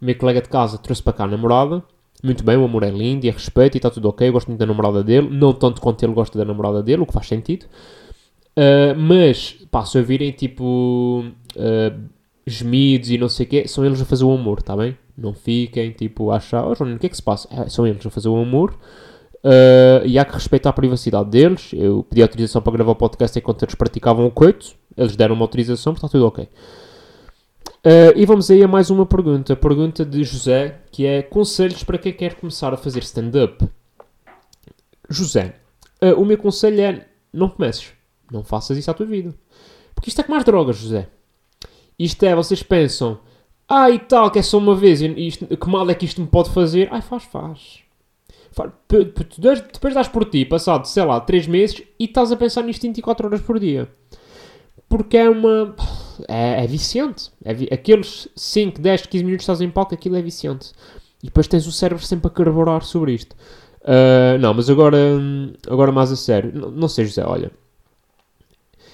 o 0.00 0.04
meu 0.04 0.16
colega 0.16 0.40
de 0.40 0.48
casa 0.48 0.78
trouxe 0.78 1.02
para 1.02 1.12
cá 1.12 1.24
a 1.24 1.28
namorada. 1.28 1.82
Muito 2.24 2.42
bem, 2.42 2.56
o 2.56 2.64
amor 2.64 2.84
é 2.84 2.90
lindo 2.90 3.26
e 3.26 3.28
a 3.28 3.32
respeito 3.32 3.74
e 3.74 3.78
está 3.78 3.90
tudo 3.90 4.08
ok. 4.08 4.26
Eu 4.26 4.32
gosto 4.32 4.48
muito 4.48 4.58
da 4.58 4.64
namorada 4.64 5.04
dele, 5.04 5.28
não 5.30 5.52
tanto 5.52 5.78
quanto 5.78 6.02
ele 6.02 6.14
gosta 6.14 6.38
da 6.38 6.44
namorada 6.44 6.82
dele, 6.82 7.02
o 7.02 7.06
que 7.06 7.12
faz 7.12 7.28
sentido. 7.28 7.66
Uh, 8.56 8.96
mas, 8.96 9.52
pá, 9.70 9.84
se 9.84 9.98
ouvirem 9.98 10.32
tipo 10.32 11.22
gemidos 12.46 13.10
e 13.10 13.18
não 13.18 13.28
sei 13.28 13.44
o 13.44 13.48
quê, 13.50 13.68
são 13.68 13.84
eles 13.84 14.00
a 14.00 14.06
fazer 14.06 14.24
o 14.24 14.32
amor, 14.32 14.60
está 14.60 14.74
bem? 14.74 14.96
Não 15.16 15.34
fiquem, 15.34 15.90
tipo, 15.90 16.30
a 16.30 16.36
achar, 16.36 16.64
oh 16.64 16.72
o 16.72 16.98
que 16.98 17.06
é 17.06 17.08
que 17.10 17.16
se 17.16 17.22
passa? 17.22 17.46
É, 17.50 17.68
são 17.68 17.86
eles 17.86 18.04
a 18.06 18.10
fazer 18.10 18.28
o 18.28 18.36
amor 18.36 18.70
uh, 19.44 20.06
e 20.06 20.18
há 20.18 20.24
que 20.24 20.32
respeitar 20.32 20.70
a 20.70 20.72
privacidade 20.72 21.28
deles. 21.28 21.72
Eu 21.74 22.06
pedi 22.08 22.22
autorização 22.22 22.62
para 22.62 22.72
gravar 22.72 22.92
o 22.92 22.96
podcast 22.96 23.38
enquanto 23.38 23.62
eles 23.64 23.74
praticavam 23.74 24.26
o 24.26 24.30
coito, 24.30 24.74
eles 24.96 25.14
deram 25.14 25.34
uma 25.34 25.44
autorização, 25.44 25.92
está 25.92 26.08
tudo 26.08 26.26
ok. 26.26 26.48
Uh, 27.84 28.16
e 28.16 28.24
vamos 28.24 28.50
aí 28.50 28.62
a 28.62 28.68
mais 28.68 28.88
uma 28.88 29.04
pergunta. 29.04 29.54
Pergunta 29.54 30.06
de 30.06 30.24
José, 30.24 30.80
que 30.90 31.04
é 31.04 31.20
conselhos 31.20 31.84
para 31.84 31.98
quem 31.98 32.14
quer 32.14 32.34
começar 32.34 32.72
a 32.72 32.78
fazer 32.78 33.00
stand-up. 33.02 33.68
José, 35.10 35.56
uh, 36.02 36.18
o 36.18 36.24
meu 36.24 36.38
conselho 36.38 36.80
é 36.80 37.06
não 37.30 37.50
comeces. 37.50 37.92
Não 38.32 38.42
faças 38.42 38.78
isso 38.78 38.90
à 38.90 38.94
tua 38.94 39.04
vida. 39.04 39.34
Porque 39.94 40.08
isto 40.08 40.18
é 40.18 40.24
como 40.24 40.34
mais 40.34 40.44
drogas, 40.44 40.78
José. 40.78 41.08
Isto 41.98 42.24
é, 42.24 42.34
vocês 42.34 42.62
pensam, 42.62 43.20
ah 43.68 43.90
e 43.90 43.98
tal, 43.98 44.30
que 44.30 44.38
é 44.38 44.42
só 44.42 44.56
uma 44.56 44.74
vez, 44.74 45.02
isto, 45.02 45.46
que 45.46 45.68
mal 45.68 45.88
é 45.90 45.94
que 45.94 46.06
isto 46.06 46.22
me 46.22 46.26
pode 46.26 46.50
fazer? 46.50 46.88
Ai, 46.90 47.02
faz, 47.02 47.24
faz. 47.24 47.80
Depois 48.88 49.94
das 49.94 50.08
por 50.08 50.24
ti, 50.24 50.44
passado, 50.44 50.86
sei 50.86 51.04
lá, 51.04 51.20
3 51.20 51.46
meses, 51.48 51.82
e 51.98 52.04
estás 52.04 52.32
a 52.32 52.36
pensar 52.36 52.62
nisto 52.62 52.82
24 52.82 53.26
horas 53.26 53.42
por 53.42 53.58
dia. 53.58 53.88
Porque 54.88 55.18
é 55.18 55.28
uma. 55.28 55.74
É, 56.28 56.64
é 56.64 56.66
viciante. 56.66 57.30
É 57.44 57.54
vi... 57.54 57.68
Aqueles 57.72 58.28
5, 58.36 58.80
10, 58.80 59.06
15 59.06 59.24
minutos 59.24 59.44
estás 59.44 59.60
em 59.60 59.70
palco, 59.70 59.94
aquilo 59.94 60.16
é 60.16 60.22
viciante. 60.22 60.72
E 61.22 61.26
depois 61.26 61.48
tens 61.48 61.66
o 61.66 61.72
cérebro 61.72 62.04
sempre 62.04 62.28
a 62.28 62.30
carburar 62.30 62.82
sobre 62.82 63.14
isto. 63.14 63.34
Uh, 63.84 64.38
não, 64.38 64.54
mas 64.54 64.70
agora, 64.70 64.98
agora 65.68 65.92
mais 65.92 66.10
a 66.10 66.16
sério. 66.16 66.52
Não, 66.54 66.70
não 66.70 66.88
sei, 66.88 67.04
José, 67.04 67.24
olha. 67.24 67.50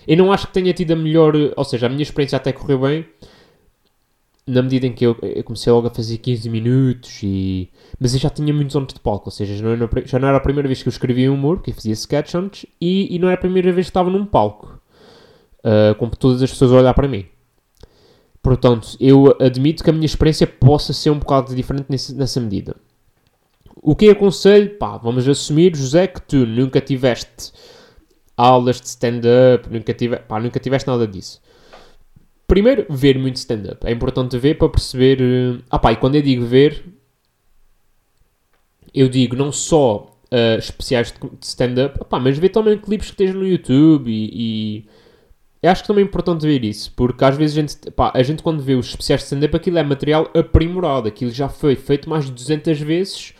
Eu 0.06 0.16
não 0.16 0.32
acho 0.32 0.48
que 0.48 0.52
tenha 0.52 0.72
tido 0.72 0.92
a 0.92 0.96
melhor. 0.96 1.34
Ou 1.56 1.64
seja, 1.64 1.86
a 1.86 1.88
minha 1.88 2.02
experiência 2.02 2.36
até 2.36 2.52
correu 2.52 2.80
bem. 2.80 3.06
Na 4.46 4.62
medida 4.62 4.86
em 4.86 4.92
que 4.92 5.06
eu, 5.06 5.16
eu 5.22 5.44
comecei 5.44 5.72
logo 5.72 5.86
a 5.86 5.90
fazer 5.90 6.18
15 6.18 6.50
minutos 6.50 7.20
e. 7.22 7.70
Mas 8.00 8.14
eu 8.14 8.20
já 8.20 8.30
tinha 8.30 8.52
muitos 8.52 8.74
anos 8.74 8.92
de 8.92 8.98
palco, 8.98 9.28
ou 9.28 9.30
seja, 9.30 9.54
já 9.54 9.64
não, 9.64 9.72
era, 9.72 10.06
já 10.06 10.18
não 10.18 10.28
era 10.28 10.38
a 10.38 10.40
primeira 10.40 10.66
vez 10.66 10.82
que 10.82 10.88
eu 10.88 10.90
escrevia 10.90 11.32
humor, 11.32 11.62
que 11.62 11.70
eu 11.70 11.74
fazia 11.74 11.92
sketch 11.92 12.34
antes, 12.34 12.66
e, 12.80 13.14
e 13.14 13.18
não 13.18 13.28
era 13.28 13.36
a 13.36 13.40
primeira 13.40 13.72
vez 13.72 13.86
que 13.86 13.90
estava 13.90 14.10
num 14.10 14.26
palco. 14.26 14.79
Uh, 15.64 16.16
todas 16.16 16.42
as 16.42 16.50
pessoas 16.50 16.72
a 16.72 16.76
olhar 16.76 16.94
para 16.94 17.08
mim. 17.08 17.26
Portanto, 18.42 18.96
eu 18.98 19.36
admito 19.40 19.84
que 19.84 19.90
a 19.90 19.92
minha 19.92 20.06
experiência 20.06 20.46
possa 20.46 20.92
ser 20.92 21.10
um 21.10 21.18
bocado 21.18 21.54
diferente 21.54 21.86
nesse, 21.88 22.14
nessa 22.14 22.40
medida. 22.40 22.74
O 23.82 23.94
que 23.94 24.08
aconselho? 24.08 24.76
Pá, 24.78 24.96
vamos 24.96 25.28
assumir, 25.28 25.76
José, 25.76 26.06
que 26.06 26.22
tu 26.22 26.46
nunca 26.46 26.80
tiveste 26.80 27.52
aulas 28.36 28.80
de 28.80 28.88
stand-up, 28.88 29.68
nunca, 29.70 29.92
tive, 29.92 30.18
nunca 30.42 30.58
tiveste 30.58 30.88
nada 30.88 31.06
disso. 31.06 31.40
Primeiro, 32.46 32.86
ver 32.88 33.18
muito 33.18 33.36
stand-up. 33.36 33.86
É 33.86 33.92
importante 33.92 34.36
ver 34.38 34.56
para 34.58 34.68
perceber. 34.68 35.20
Uh, 35.20 35.62
ah, 35.70 35.78
pá, 35.78 35.92
e 35.92 35.96
quando 35.96 36.16
eu 36.16 36.22
digo 36.22 36.44
ver, 36.44 36.84
eu 38.92 39.08
digo 39.08 39.36
não 39.36 39.52
só 39.52 40.10
uh, 40.32 40.58
especiais 40.58 41.12
de 41.12 41.46
stand-up, 41.46 41.98
mas 42.20 42.38
ver 42.38 42.48
também 42.48 42.76
clipes 42.78 43.08
que 43.08 43.12
esteja 43.12 43.34
no 43.34 43.46
YouTube 43.46 44.10
e, 44.10 44.30
e. 44.32 44.88
Eu 45.62 45.70
acho 45.70 45.82
que 45.82 45.88
também 45.88 46.04
é 46.04 46.06
importante 46.06 46.46
ver 46.46 46.64
isso, 46.64 46.92
porque 46.96 47.22
às 47.24 47.36
vezes 47.36 47.56
a 47.56 47.60
gente, 47.60 47.90
pá, 47.90 48.10
a 48.14 48.22
gente 48.22 48.42
quando 48.42 48.62
vê 48.62 48.74
os 48.74 48.86
especiais 48.86 49.20
de 49.20 49.26
stand-up, 49.26 49.54
aquilo 49.54 49.78
é 49.78 49.82
material 49.82 50.30
aprimorado, 50.34 51.06
aquilo 51.06 51.30
já 51.30 51.48
foi 51.48 51.76
feito 51.76 52.08
mais 52.08 52.24
de 52.24 52.32
200 52.32 52.80
vezes 52.80 53.34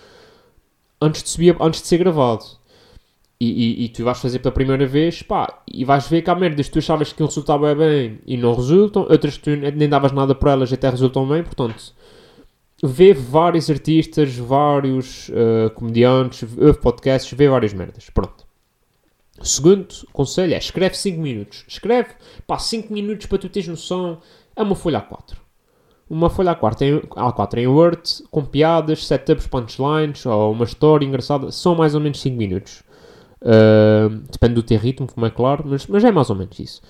antes 1.01 1.23
de, 1.23 1.31
subir, 1.31 1.57
antes 1.61 1.81
de 1.81 1.89
ser 1.89 1.99
gravado 1.99 2.45
e, 3.41 3.47
e, 3.47 3.85
e, 3.85 3.89
tu 3.89 4.05
vais 4.05 4.21
fazer 4.21 4.39
pela 4.41 4.53
primeira 4.53 4.87
vez, 4.87 5.23
pá, 5.23 5.63
e 5.67 5.83
vais 5.83 6.07
ver 6.07 6.21
que 6.21 6.29
há 6.29 6.35
merdas 6.35 6.67
que 6.67 6.73
tu 6.75 6.79
achavas 6.79 7.11
que 7.11 7.23
resultava 7.23 7.75
bem 7.75 8.19
e 8.27 8.37
não 8.37 8.55
resultam, 8.55 9.07
outras 9.09 9.39
que 9.39 9.45
tu 9.45 9.51
nem 9.57 9.89
davas 9.89 10.13
nada 10.13 10.35
por 10.35 10.51
elas 10.51 10.71
e 10.71 10.75
até 10.75 10.91
resultam 10.91 11.27
bem, 11.27 11.43
portanto, 11.43 11.95
vê 12.85 13.15
vários 13.15 13.71
artistas, 13.71 14.37
vários 14.37 15.31
uh, 15.31 15.71
comediantes, 15.75 16.43
ouve 16.43 16.79
podcasts, 16.81 17.33
vê 17.33 17.49
várias 17.49 17.73
merdas, 17.73 18.11
pronto. 18.11 18.50
Segundo 19.43 19.89
conselho 20.13 20.55
é, 20.55 20.59
escreve 20.59 20.97
5 20.97 21.21
minutos. 21.21 21.65
Escreve, 21.67 22.11
pá, 22.47 22.59
5 22.59 22.93
minutos 22.93 23.27
para 23.27 23.39
tu 23.39 23.49
teres 23.49 23.69
noção, 23.69 24.19
é 24.55 24.63
uma 24.63 24.75
folha 24.75 25.01
A4. 25.01 25.37
Uma 26.09 26.29
folha 26.29 26.55
A4 26.55 26.83
em, 26.83 27.01
A4 27.01 27.59
em 27.59 27.67
Word, 27.67 28.25
com 28.31 28.45
piadas, 28.45 29.07
setups, 29.07 29.47
punchlines, 29.47 30.27
ou 30.27 30.53
uma 30.53 30.65
história 30.65 31.07
engraçada, 31.07 31.51
são 31.51 31.75
mais 31.75 31.95
ou 31.95 32.01
menos 32.01 32.21
5 32.21 32.37
minutos. 32.37 32.83
Uh, 33.41 34.11
depende 34.31 34.55
do 34.55 34.63
teu 34.63 34.79
ritmo, 34.79 35.07
como 35.07 35.25
é 35.25 35.31
claro, 35.31 35.65
mas, 35.67 35.87
mas 35.87 36.05
é 36.05 36.13
mais 36.13 36.29
ou 36.29 36.37
menos 36.37 36.59
isso. 36.59 36.83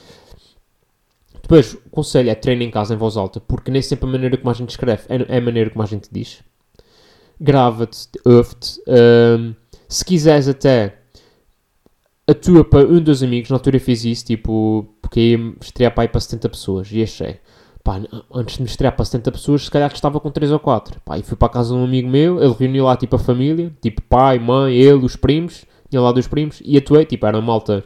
Depois, 1.40 1.74
o 1.74 1.90
conselho 1.90 2.30
é 2.30 2.34
treino 2.34 2.62
em 2.62 2.70
casa 2.70 2.94
em 2.94 2.96
voz 2.96 3.16
alta, 3.16 3.40
porque 3.40 3.70
nem 3.70 3.82
sempre 3.82 4.08
a 4.08 4.12
maneira 4.12 4.36
como 4.36 4.50
a 4.50 4.54
gente 4.54 4.70
escreve 4.70 5.02
é, 5.08 5.36
é 5.36 5.38
a 5.38 5.40
maneira 5.40 5.70
como 5.70 5.82
a 5.82 5.86
gente 5.86 6.08
diz. 6.10 6.42
Grava-te, 7.40 8.08
ouve-te. 8.24 8.80
Uh, 8.80 9.54
se 9.88 10.04
quiseres 10.04 10.48
até, 10.48 10.99
atua 12.30 12.64
para 12.64 12.86
um 12.86 13.00
dos 13.00 13.22
amigos. 13.22 13.50
Na 13.50 13.56
altura 13.56 13.78
fiz 13.78 14.04
isso, 14.04 14.24
tipo, 14.24 14.86
porque 15.02 15.20
ia 15.20 15.54
estrear 15.60 15.92
para 15.92 16.04
aí 16.04 16.08
para 16.08 16.20
70 16.20 16.48
pessoas. 16.48 16.88
E 16.92 17.02
achei, 17.02 17.38
pá, 17.82 18.00
antes 18.32 18.56
de 18.56 18.62
me 18.62 18.68
estrear 18.68 18.94
para 18.94 19.04
70 19.04 19.32
pessoas, 19.32 19.64
se 19.64 19.70
calhar 19.70 19.88
que 19.90 19.96
estava 19.96 20.20
com 20.20 20.30
3 20.30 20.52
ou 20.52 20.58
4. 20.58 21.00
Pá, 21.04 21.18
e 21.18 21.22
fui 21.22 21.36
para 21.36 21.48
a 21.48 21.50
casa 21.50 21.74
de 21.74 21.80
um 21.80 21.84
amigo 21.84 22.08
meu, 22.08 22.42
ele 22.42 22.54
reuniu 22.58 22.84
lá, 22.84 22.96
tipo, 22.96 23.16
a 23.16 23.18
família, 23.18 23.72
tipo, 23.80 24.02
pai, 24.02 24.38
mãe, 24.38 24.74
ele, 24.74 25.04
os 25.04 25.16
primos, 25.16 25.64
tinha 25.88 26.00
lá 26.00 26.12
dos 26.12 26.28
primos, 26.28 26.62
e 26.64 26.76
atuei, 26.76 27.04
tipo, 27.04 27.26
era 27.26 27.36
uma 27.36 27.46
malta, 27.46 27.84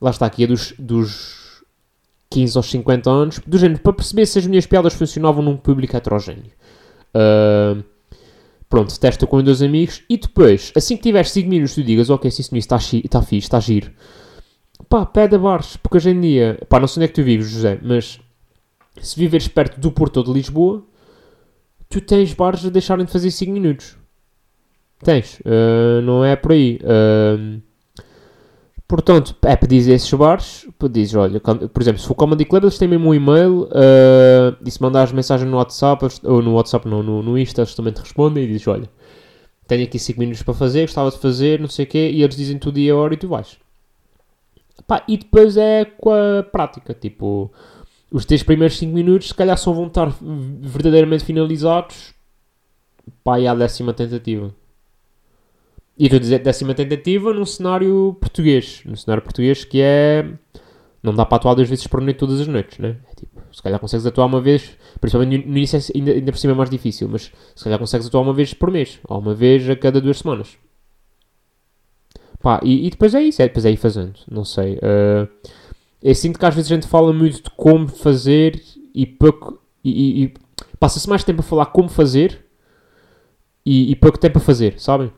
lá 0.00 0.10
está, 0.10 0.26
aqui, 0.26 0.46
dos, 0.46 0.74
dos 0.78 1.62
15 2.30 2.56
aos 2.56 2.66
50 2.70 3.10
anos, 3.10 3.40
do 3.46 3.58
género, 3.58 3.80
para 3.80 3.92
perceber 3.92 4.26
se 4.26 4.38
as 4.38 4.46
minhas 4.46 4.66
piadas 4.66 4.94
funcionavam 4.94 5.42
num 5.42 5.56
público 5.56 5.96
heterogéneo. 5.96 6.52
Uh, 7.14 7.84
pronto, 8.72 8.98
testa 8.98 9.26
com 9.26 9.42
dois 9.42 9.60
amigos 9.60 10.02
e 10.08 10.16
depois, 10.16 10.72
assim 10.74 10.96
que 10.96 11.02
tiveres 11.02 11.30
5 11.30 11.46
minutos, 11.46 11.74
tu 11.74 11.82
digas, 11.82 12.08
ok, 12.08 12.30
sim 12.30 12.42
senhor, 12.42 12.58
está, 12.58 12.76
está 12.76 13.20
fixe, 13.20 13.44
está 13.44 13.60
giro. 13.60 13.92
Pá, 14.88 15.04
pede 15.04 15.36
a 15.36 15.38
bares, 15.38 15.76
porque 15.76 15.98
hoje 15.98 16.08
em 16.08 16.18
dia, 16.18 16.58
pá, 16.70 16.80
não 16.80 16.88
sei 16.88 17.00
onde 17.02 17.04
é 17.04 17.08
que 17.08 17.14
tu 17.14 17.22
vives, 17.22 17.50
José, 17.50 17.78
mas 17.82 18.18
se 18.98 19.20
viveres 19.20 19.46
perto 19.46 19.78
do 19.78 19.92
Porto 19.92 20.16
ou 20.16 20.24
de 20.24 20.32
Lisboa, 20.32 20.82
tu 21.90 22.00
tens 22.00 22.32
bares 22.32 22.64
a 22.64 22.70
deixarem 22.70 23.04
de 23.04 23.12
fazer 23.12 23.30
5 23.30 23.52
minutos. 23.52 23.94
Tens, 25.04 25.38
uh, 25.40 26.00
não 26.02 26.24
é 26.24 26.34
por 26.34 26.52
aí. 26.52 26.80
Uh, 26.82 27.60
Portanto, 28.92 29.34
é 29.40 29.56
pedir 29.56 29.88
esses 29.90 30.12
bares, 30.12 30.68
dizes, 30.90 31.14
olha, 31.14 31.40
por 31.40 31.80
exemplo, 31.80 31.98
se 31.98 32.06
for 32.06 32.14
Comedy 32.14 32.44
Club, 32.44 32.64
eles 32.64 32.76
têm 32.76 32.86
mesmo 32.86 33.08
um 33.08 33.14
e-mail 33.14 33.62
uh, 33.62 34.54
e 34.62 34.70
se 34.70 34.82
mandares 34.82 35.12
mensagem 35.12 35.48
no 35.48 35.56
WhatsApp, 35.56 36.06
ou 36.24 36.42
no 36.42 36.52
WhatsApp 36.52 36.86
não, 36.86 37.02
no, 37.02 37.22
no 37.22 37.38
Insta, 37.38 37.62
eles 37.62 37.74
também 37.74 37.90
te 37.94 38.02
respondem 38.02 38.44
e 38.44 38.48
dizes, 38.48 38.68
olha, 38.68 38.90
tenho 39.66 39.84
aqui 39.84 39.98
5 39.98 40.20
minutos 40.20 40.42
para 40.42 40.52
fazer, 40.52 40.82
gostava 40.82 41.10
de 41.10 41.16
fazer, 41.16 41.58
não 41.58 41.70
sei 41.70 41.86
o 41.86 41.88
quê, 41.88 42.10
e 42.12 42.22
eles 42.22 42.36
dizem 42.36 42.58
tudo 42.58 42.78
e 42.78 42.90
a 42.90 42.94
hora 42.94 43.14
e 43.14 43.16
tu 43.16 43.28
vais. 43.28 43.56
Pá, 44.86 45.02
e 45.08 45.16
depois 45.16 45.56
é 45.56 45.86
com 45.86 46.12
a 46.12 46.42
prática, 46.42 46.92
tipo, 46.92 47.50
os 48.10 48.26
teus 48.26 48.42
primeiros 48.42 48.76
5 48.76 48.92
minutos 48.92 49.28
se 49.28 49.34
calhar 49.34 49.56
só 49.56 49.72
vão 49.72 49.86
estar 49.86 50.14
verdadeiramente 50.20 51.24
finalizados, 51.24 52.12
pá, 53.24 53.40
e 53.40 53.46
à 53.48 53.54
décima 53.54 53.94
tentativa. 53.94 54.52
E 56.02 56.06
estou 56.06 56.34
a 56.34 56.38
décima 56.38 56.74
tentativa 56.74 57.32
num 57.32 57.46
cenário 57.46 58.16
português. 58.20 58.82
Num 58.84 58.96
cenário 58.96 59.22
português 59.22 59.64
que 59.64 59.80
é. 59.80 60.28
Não 61.00 61.14
dá 61.14 61.24
para 61.24 61.36
atuar 61.36 61.54
duas 61.54 61.68
vezes 61.68 61.86
por 61.86 62.00
noite 62.00 62.16
todas 62.16 62.40
as 62.40 62.48
noites, 62.48 62.78
né? 62.80 62.96
É 63.08 63.14
tipo, 63.14 63.40
se 63.52 63.62
calhar 63.62 63.78
consegues 63.78 64.04
atuar 64.04 64.26
uma 64.26 64.40
vez, 64.40 64.76
principalmente 65.00 65.46
no 65.46 65.56
início 65.56 65.78
ainda, 65.94 66.10
ainda 66.10 66.32
por 66.32 66.38
cima 66.38 66.54
é 66.54 66.56
mais 66.56 66.70
difícil, 66.70 67.08
mas 67.08 67.30
se 67.54 67.62
calhar 67.62 67.78
consegues 67.78 68.08
atuar 68.08 68.22
uma 68.22 68.32
vez 68.32 68.52
por 68.52 68.68
mês, 68.68 68.98
ou 69.08 69.20
uma 69.20 69.32
vez 69.32 69.70
a 69.70 69.76
cada 69.76 70.00
duas 70.00 70.18
semanas. 70.18 70.58
Pá, 72.40 72.60
e, 72.64 72.88
e 72.88 72.90
depois 72.90 73.14
é 73.14 73.22
isso, 73.22 73.40
é, 73.40 73.46
depois 73.46 73.64
é 73.64 73.70
ir 73.70 73.76
fazendo, 73.76 74.14
não 74.28 74.44
sei. 74.44 74.74
Uh, 74.78 75.28
eu 76.02 76.14
sinto 76.16 76.36
que 76.36 76.46
às 76.46 76.54
vezes 76.54 76.72
a 76.72 76.74
gente 76.74 76.88
fala 76.88 77.12
muito 77.12 77.44
de 77.44 77.50
como 77.50 77.86
fazer 77.86 78.60
e 78.92 79.06
pouco. 79.06 79.62
E, 79.84 79.90
e, 79.90 80.24
e 80.24 80.34
passa-se 80.80 81.08
mais 81.08 81.22
tempo 81.22 81.42
a 81.42 81.44
falar 81.44 81.66
como 81.66 81.88
fazer 81.88 82.44
e, 83.64 83.92
e 83.92 83.94
pouco 83.94 84.18
tempo 84.18 84.38
a 84.38 84.40
fazer, 84.40 84.80
sabem? 84.80 85.12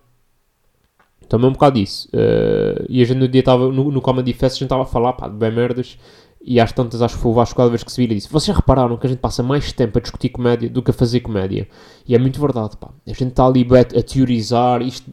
Também 1.34 1.50
um 1.50 1.52
bocado 1.52 1.80
disso. 1.80 2.08
Uh, 2.14 2.86
e 2.88 3.02
a 3.02 3.04
gente 3.04 3.18
no 3.18 3.26
dia 3.26 3.40
estava, 3.40 3.68
no, 3.68 3.90
no 3.90 4.00
Comedy 4.00 4.32
Fest, 4.32 4.54
a 4.54 4.58
gente 4.58 4.62
estava 4.66 4.84
a 4.84 4.86
falar, 4.86 5.14
pá, 5.14 5.26
de 5.26 5.34
bem 5.34 5.50
merdas. 5.50 5.98
E 6.40 6.60
às 6.60 6.70
tantas, 6.70 7.02
acho 7.02 7.16
que 7.16 7.22
foi 7.22 7.32
o 7.32 7.34
Vasco 7.34 7.56
cada 7.56 7.68
vez 7.68 7.82
que 7.82 7.90
se 7.90 8.00
vira 8.00 8.12
e 8.12 8.16
disse: 8.18 8.30
Vocês 8.30 8.56
repararam 8.56 8.96
que 8.96 9.04
a 9.04 9.10
gente 9.10 9.18
passa 9.18 9.42
mais 9.42 9.72
tempo 9.72 9.98
a 9.98 10.00
discutir 10.00 10.28
comédia 10.28 10.70
do 10.70 10.80
que 10.80 10.92
a 10.92 10.94
fazer 10.94 11.18
comédia? 11.22 11.66
E 12.06 12.14
é 12.14 12.18
muito 12.20 12.40
verdade, 12.40 12.76
pá. 12.76 12.90
A 13.04 13.10
gente 13.10 13.30
está 13.30 13.46
ali 13.46 13.66
a, 13.68 13.98
a 13.98 14.02
teorizar. 14.04 14.80
Isto... 14.80 15.10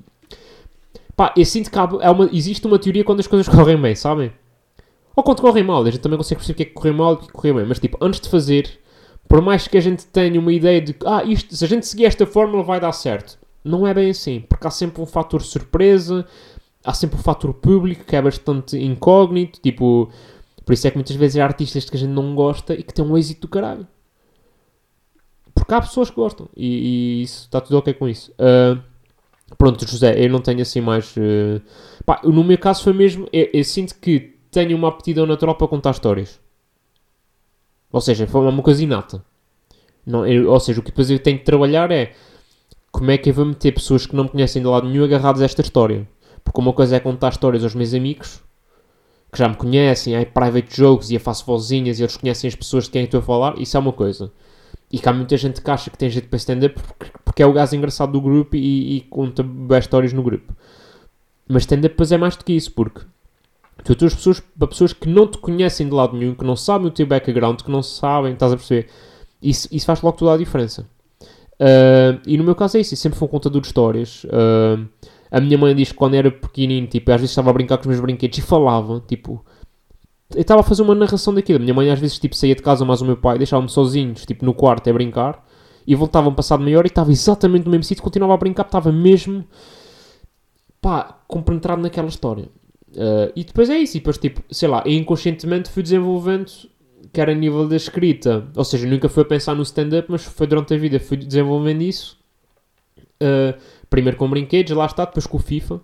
Pá, 1.16 1.34
eu 1.36 1.44
sinto 1.44 1.72
que 1.72 1.80
há, 1.80 1.90
é 2.02 2.12
uma, 2.12 2.30
existe 2.32 2.68
uma 2.68 2.78
teoria 2.78 3.04
quando 3.04 3.22
as 3.22 3.26
coisas 3.26 3.50
correm 3.50 3.82
bem, 3.82 3.96
sabem? 3.96 4.32
Ou 5.16 5.24
quando 5.24 5.42
correm 5.42 5.64
mal. 5.64 5.82
A 5.82 5.90
gente 5.90 6.02
também 6.02 6.18
consegue 6.18 6.38
perceber 6.38 6.54
o 6.54 6.58
que 6.58 6.62
é 6.62 6.66
que 6.68 6.74
correu 6.74 6.94
mal 6.94 7.14
e 7.14 7.16
o 7.16 7.18
que 7.18 7.24
é 7.24 7.28
que 7.30 7.34
correu 7.34 7.56
bem. 7.56 7.66
Mas, 7.66 7.80
tipo, 7.80 7.98
antes 8.00 8.22
de 8.22 8.30
fazer, 8.30 8.70
por 9.28 9.42
mais 9.42 9.68
que 9.68 9.76
a 9.76 9.82
gente 9.82 10.06
tenha 10.06 10.40
uma 10.40 10.54
ideia 10.54 10.80
de 10.80 10.94
que, 10.94 11.08
ah, 11.08 11.24
isto, 11.24 11.56
se 11.56 11.66
a 11.66 11.68
gente 11.68 11.88
seguir 11.88 12.06
esta 12.06 12.28
fórmula 12.28 12.62
vai 12.62 12.80
dar 12.80 12.92
certo 12.92 13.41
não 13.64 13.86
é 13.86 13.94
bem 13.94 14.10
assim, 14.10 14.42
porque 14.42 14.68
há 14.68 14.72
sempre 14.72 15.02
um 15.02 15.06
fator 15.06 15.42
surpresa, 15.42 16.26
há 16.84 16.94
sempre 16.94 17.18
um 17.18 17.22
fator 17.22 17.54
público 17.54 18.04
que 18.06 18.16
é 18.16 18.22
bastante 18.22 18.78
incógnito, 18.78 19.60
tipo, 19.62 20.12
por 20.66 20.74
isso 20.74 20.88
é 20.88 20.92
que 20.92 20.98
muitas 20.98 21.16
vezes 21.16 21.38
há 21.38 21.44
artistas 21.44 21.90
que 21.90 21.96
a 21.96 22.00
gente 22.00 22.12
não 22.12 22.36
gosta 22.36 22.74
e 22.74 22.84
que 22.84 22.94
têm 22.94 23.06
um 23.06 23.18
êxito 23.18 23.42
do 23.42 23.48
caralho. 23.48 23.88
Porque 25.54 25.74
há 25.74 25.82
pessoas 25.82 26.10
que 26.10 26.16
gostam 26.16 26.48
e, 26.56 27.20
e 27.20 27.22
isso 27.24 27.46
está 27.46 27.62
tudo 27.62 27.78
ok 27.78 27.94
com 27.94 28.08
isso. 28.08 28.32
Uh, 28.32 28.82
pronto, 29.58 29.86
José, 29.88 30.24
eu 30.24 30.30
não 30.30 30.40
tenho 30.40 30.62
assim 30.62 30.82
mais. 30.82 31.16
Uh, 31.18 31.62
pá, 32.06 32.22
no 32.24 32.44
meu 32.44 32.58
caso 32.58 32.84
foi 32.84 32.94
mesmo. 32.94 33.28
Eu, 33.32 33.50
eu, 33.54 33.64
sinto 33.64 33.96
que 33.96 34.38
tenho 34.50 34.76
uma 34.78 34.88
aptidão 34.88 35.26
natural 35.26 35.56
para 35.56 35.68
contar 35.68 35.92
histórias. 35.92 36.40
Ou 37.92 38.02
seja, 38.02 38.26
foi 38.26 38.42
uma 38.42 38.64
coisa 38.64 38.84
inata. 38.84 39.24
Não, 40.06 40.26
eu, 40.26 40.50
ou 40.50 40.60
seja, 40.60 40.80
o 40.80 40.84
que 40.84 40.90
depois 40.90 41.12
eu 41.12 41.20
tenho 41.20 41.38
que 41.38 41.46
trabalhar 41.46 41.92
é 41.92 42.14
como 42.92 43.10
é 43.10 43.18
que 43.18 43.30
eu 43.30 43.34
vou 43.34 43.46
meter 43.46 43.74
pessoas 43.74 44.06
que 44.06 44.16
não 44.16 44.26
me 44.26 44.30
conhecem 44.30 44.62
de 44.62 44.68
lado 44.68 44.88
nenhum 44.88 45.04
agarradas 45.04 45.42
a 45.42 45.46
esta 45.46 45.62
história? 45.62 46.08
Porque 46.44 46.60
uma 46.60 46.74
coisa 46.74 46.96
é 46.96 47.00
contar 47.00 47.30
histórias 47.30 47.64
aos 47.64 47.74
meus 47.74 47.94
amigos, 47.94 48.42
que 49.32 49.38
já 49.38 49.48
me 49.48 49.56
conhecem, 49.56 50.16
aí 50.16 50.26
private 50.26 50.76
jokes 50.76 51.10
e 51.10 51.16
eu 51.16 51.20
faço 51.20 51.46
vozinhas 51.46 52.00
e 52.00 52.04
eles 52.04 52.18
conhecem 52.18 52.48
as 52.48 52.56
pessoas 52.56 52.86
de 52.86 52.92
quem 52.92 53.06
estou 53.06 53.20
a 53.20 53.24
falar, 53.24 53.58
isso 53.58 53.78
é 53.78 53.80
uma 53.80 53.94
coisa. 53.94 54.32
E 54.92 55.00
que 55.00 55.08
há 55.08 55.14
muita 55.14 55.38
gente 55.38 55.62
que 55.62 55.72
acha 55.72 55.90
que 55.90 55.98
tem 55.98 56.10
jeito 56.10 56.28
para 56.28 56.38
stand-up 56.38 56.76
porque, 56.76 57.12
porque, 57.24 57.42
é 57.42 57.46
o 57.46 57.54
gajo 57.54 57.76
engraçado 57.76 58.12
do 58.12 58.20
grupo 58.20 58.58
e, 58.58 58.98
e 58.98 59.02
conta 59.02 59.42
bem 59.42 59.80
histórias 59.80 60.12
no 60.12 60.22
grupo. 60.22 60.54
Mas 61.48 61.64
stand-up 61.64 61.96
é 62.14 62.18
mais 62.18 62.36
do 62.36 62.44
que 62.44 62.52
isso, 62.54 62.72
porque 62.72 63.02
tu 63.86 63.94
atuas 63.94 64.14
pessoas, 64.14 64.42
para 64.42 64.68
pessoas 64.68 64.92
que 64.92 65.08
não 65.08 65.28
te 65.28 65.38
conhecem 65.38 65.88
de 65.88 65.94
lado 65.94 66.18
nenhum, 66.18 66.36
que 66.36 66.44
não 66.44 66.58
sabem 66.58 66.88
o 66.88 66.92
teu 66.92 67.08
background, 67.08 67.62
que 67.62 67.72
não 67.72 67.82
sabem, 67.82 68.34
estás 68.34 68.52
a 68.52 68.58
perceber? 68.58 68.90
Isso, 69.42 69.68
isso 69.72 69.86
faz 69.86 70.02
logo 70.02 70.18
toda 70.18 70.34
a 70.34 70.38
diferença. 70.38 70.86
Uh, 71.62 72.20
e 72.26 72.38
no 72.40 72.44
meu 72.44 72.56
caso 72.56 72.78
é 72.78 72.82
isso, 72.82 72.96
sempre 72.96 73.20
fui 73.20 73.28
um 73.28 73.32
contador 73.32 73.62
de 73.62 73.68
histórias. 73.68 74.24
Uh, 74.24 74.90
a 75.30 75.40
minha 75.40 75.60
mãe 75.60 75.76
diz 75.76 75.92
que 75.92 75.98
quando 75.98 76.16
era 76.16 76.32
pequenino, 76.32 76.88
tipo, 76.88 77.12
às 77.12 77.22
vezes 77.22 77.30
estava 77.30 77.52
a 77.52 77.54
brincar 77.54 77.78
com 77.78 77.84
os 77.84 77.88
meus 77.88 78.00
brinquedos 78.00 78.40
e 78.40 78.42
falava, 78.42 79.00
tipo, 79.08 79.46
eu 80.34 80.42
estava 80.42 80.62
a 80.62 80.64
fazer 80.64 80.82
uma 80.82 80.96
narração 80.96 81.34
daquilo. 81.34 81.60
A 81.60 81.62
minha 81.62 81.74
mãe 81.74 81.92
às 81.92 82.00
vezes 82.00 82.18
tipo, 82.18 82.36
saía 82.36 82.56
de 82.56 82.64
casa, 82.64 82.84
mas 82.84 83.02
o 83.02 83.06
meu 83.06 83.16
pai 83.16 83.38
deixava-me 83.38 83.70
sozinhos, 83.70 84.26
tipo, 84.26 84.44
no 84.44 84.56
quarto 84.56 84.90
a 84.90 84.94
brincar, 84.94 85.46
e 85.86 85.94
voltavam 85.94 86.34
passado 86.34 86.64
meia 86.64 86.80
hora 86.80 86.88
e 86.88 86.90
estava 86.90 87.12
exatamente 87.12 87.66
no 87.66 87.72
mesmo 87.72 87.84
sítio, 87.84 88.04
continuava 88.04 88.34
a 88.34 88.38
brincar, 88.38 88.66
estava 88.66 88.92
mesmo, 88.92 89.46
pá, 90.82 91.20
compenetrado 91.28 91.82
naquela 91.82 92.08
história. 92.08 92.50
Uh, 92.90 93.32
e 93.36 93.44
depois 93.44 93.70
é 93.70 93.78
isso, 93.78 93.98
e 93.98 94.00
depois, 94.00 94.18
tipo, 94.18 94.42
sei 94.50 94.68
lá, 94.68 94.84
inconscientemente 94.86 95.70
fui 95.70 95.84
desenvolvendo 95.84 96.52
quer 97.14 97.30
a 97.30 97.34
nível 97.34 97.68
da 97.68 97.76
escrita, 97.76 98.48
ou 98.56 98.64
seja, 98.64 98.88
nunca 98.88 99.10
fui 99.10 99.24
a 99.24 99.26
pensar 99.26 99.56
no 99.56 99.64
stand-up, 99.64 100.10
mas 100.10 100.24
foi 100.24 100.48
durante 100.48 100.74
a 100.74 100.78
vida, 100.78 101.00
fui 101.00 101.18
desenvolvendo 101.18 101.82
isso. 101.82 102.18
Uh, 103.22 103.60
primeiro 103.90 104.18
com 104.18 104.30
brinquedos, 104.30 104.72
lá 104.76 104.86
está, 104.86 105.06
depois 105.06 105.28
com 105.28 105.38
o 105.38 105.40
FIFA. 105.40 105.82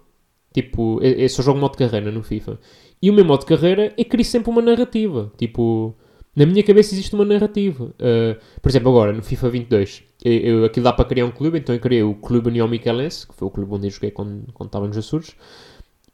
Tipo, 0.54 1.00
eu, 1.02 1.14
eu 1.14 1.30
só 1.30 1.44
jogo 1.44 1.60
modo 1.60 1.74
de 1.74 1.78
carreira 1.78 2.12
no 2.12 2.24
FIFA. 2.24 2.60
E 3.02 3.12
o 3.12 3.14
meu 3.14 3.26
modo 3.26 3.42
de 3.42 3.46
carreira, 3.46 3.94
eu 3.98 4.06
crio 4.06 4.26
sempre 4.26 4.50
uma 4.50 4.62
narrativa. 4.62 5.32
Tipo, 5.38 5.96
na 6.36 6.46
minha 6.46 6.64
cabeça 6.64 6.94
existe 6.94 7.14
uma 7.14 7.26
narrativa. 7.26 7.86
Uh, 7.86 8.40
por 8.62 8.70
exemplo, 8.70 8.90
agora, 8.90 9.14
no 9.14 9.22
FIFA 9.22 9.50
22, 9.50 10.04
eu, 10.24 10.34
eu, 10.34 10.66
aquilo 10.66 10.84
dá 10.84 10.94
para 10.94 11.06
criar 11.06 11.26
um 11.26 11.32
clube, 11.32 11.60
então 11.60 11.76
eu 11.76 11.82
criei 11.82 12.04
o 12.04 12.16
Clube 12.16 12.50
União 12.50 12.68
Miquelense, 12.68 13.28
que 13.28 13.36
foi 13.36 13.48
o 13.48 13.52
clube 13.52 13.74
onde 13.74 13.88
eu 13.88 13.92
joguei 13.92 14.12
quando, 14.12 14.52
quando 14.54 14.68
estava 14.68 14.88
nos 14.88 14.98
Açores. 14.98 15.36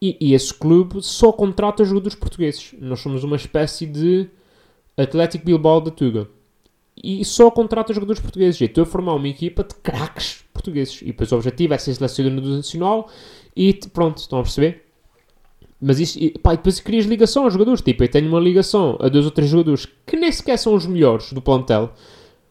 E, 0.02 0.18
e 0.20 0.34
esse 0.34 0.54
clube 0.54 1.02
só 1.02 1.32
contrata 1.32 1.86
jogadores 1.86 2.16
portugueses. 2.16 2.74
Nós 2.80 3.00
somos 3.00 3.24
uma 3.24 3.38
espécie 3.38 3.86
de 3.86 4.28
Atlético 4.98 5.46
Bilbao 5.46 5.82
da 5.82 5.92
Tuga. 5.92 6.28
E 7.02 7.26
só 7.26 7.50
contrata 7.50 7.94
jogadores 7.94 8.22
portugueses. 8.22 8.60
E 8.62 8.66
estou 8.66 8.84
a 8.84 8.86
formar 8.86 9.16
uma 9.16 9.28
equipa 9.28 9.64
de 9.64 9.76
craques 9.76 10.44
portugueses. 10.54 11.02
E 11.02 11.08
depois 11.08 11.32
o 11.32 11.36
objetivo 11.36 11.74
é 11.74 11.78
ser 11.78 11.96
selecionador 11.96 12.42
do 12.42 12.56
Nacional 12.58 13.10
e 13.56 13.74
pronto, 13.94 14.18
estão 14.18 14.40
a 14.40 14.44
perceber? 14.44 14.84
Mas 15.80 16.00
isso, 16.00 16.18
e, 16.18 16.32
pá, 16.38 16.54
e 16.54 16.58
depois 16.58 16.80
crias 16.80 17.06
ligação 17.06 17.44
aos 17.44 17.54
jogadores. 17.54 17.82
Tipo, 17.82 18.04
eu 18.04 18.08
tenho 18.08 18.30
uma 18.30 18.40
ligação 18.40 18.98
a 19.02 19.10
dois 19.10 19.26
ou 19.26 19.32
três 19.32 19.50
jogadores 19.50 19.86
que 20.06 20.16
nem 20.16 20.32
sequer 20.32 20.58
são 20.58 20.74
os 20.74 20.86
melhores 20.86 21.34
do 21.34 21.42
plantel. 21.42 21.94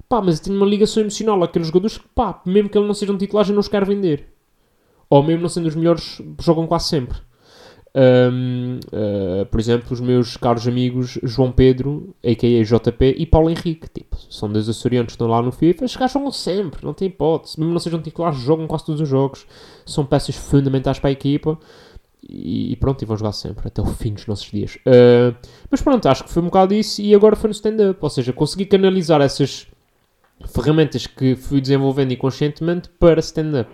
Pá, 0.08 0.20
mas 0.20 0.38
eu 0.38 0.44
tenho 0.44 0.56
uma 0.56 0.66
ligação 0.66 1.02
emocional 1.02 1.42
àqueles 1.42 1.68
jogadores 1.68 1.96
que, 1.96 2.06
pá, 2.14 2.42
mesmo 2.44 2.68
que 2.68 2.76
eles 2.76 2.86
não 2.86 2.94
sejam 2.94 3.16
titulares, 3.16 3.48
eu 3.48 3.54
não 3.54 3.60
os 3.60 3.68
quero 3.68 3.86
vender. 3.86 4.28
Ou 5.08 5.22
mesmo 5.22 5.42
não 5.42 5.48
sendo 5.48 5.66
os 5.68 5.74
melhores, 5.74 6.20
jogam 6.40 6.66
quase 6.66 6.88
sempre. 6.88 7.18
Um, 7.94 8.80
uh, 8.86 9.44
por 9.46 9.60
exemplo, 9.60 9.88
os 9.92 10.00
meus 10.00 10.36
caros 10.38 10.66
amigos 10.66 11.18
João 11.22 11.52
Pedro, 11.52 12.14
a.k.a. 12.24 12.62
JP, 12.62 13.16
e 13.18 13.26
Paulo 13.26 13.50
Henrique. 13.50 13.88
Tipo, 13.88 14.16
são 14.30 14.50
dois 14.50 14.68
açorianos 14.68 15.08
que 15.08 15.12
estão 15.12 15.26
lá 15.26 15.42
no 15.42 15.52
FIFA. 15.52 15.84
Os 15.84 15.96
caras 15.96 16.12
jogam 16.12 16.32
sempre, 16.32 16.84
não 16.84 16.94
tem 16.94 17.08
hipótese. 17.08 17.58
Mesmo 17.58 17.72
não 17.72 17.80
sejam 17.80 18.00
titulares, 18.00 18.38
jogam 18.38 18.66
quase 18.66 18.86
todos 18.86 19.00
os 19.00 19.08
jogos. 19.08 19.46
São 19.84 20.06
peças 20.06 20.34
fundamentais 20.34 20.98
para 20.98 21.10
a 21.10 21.12
equipa. 21.12 21.58
E, 22.26 22.72
e 22.72 22.76
pronto, 22.76 23.02
e 23.02 23.04
vão 23.04 23.16
jogar 23.16 23.32
sempre, 23.32 23.66
até 23.66 23.82
o 23.82 23.86
fim 23.86 24.14
dos 24.14 24.26
nossos 24.26 24.50
dias. 24.50 24.76
Uh, 24.76 25.34
mas 25.70 25.82
pronto, 25.82 26.08
acho 26.08 26.24
que 26.24 26.30
foi 26.30 26.40
um 26.40 26.46
bocado 26.46 26.72
isso. 26.72 27.02
E 27.02 27.14
agora 27.14 27.36
foi 27.36 27.48
no 27.48 27.52
stand-up. 27.52 27.98
Ou 28.00 28.10
seja, 28.10 28.32
consegui 28.32 28.64
canalizar 28.64 29.20
essas 29.20 29.66
ferramentas 30.46 31.06
que 31.06 31.36
fui 31.36 31.60
desenvolvendo 31.60 32.12
inconscientemente 32.12 32.88
para 32.98 33.20
stand-up. 33.20 33.70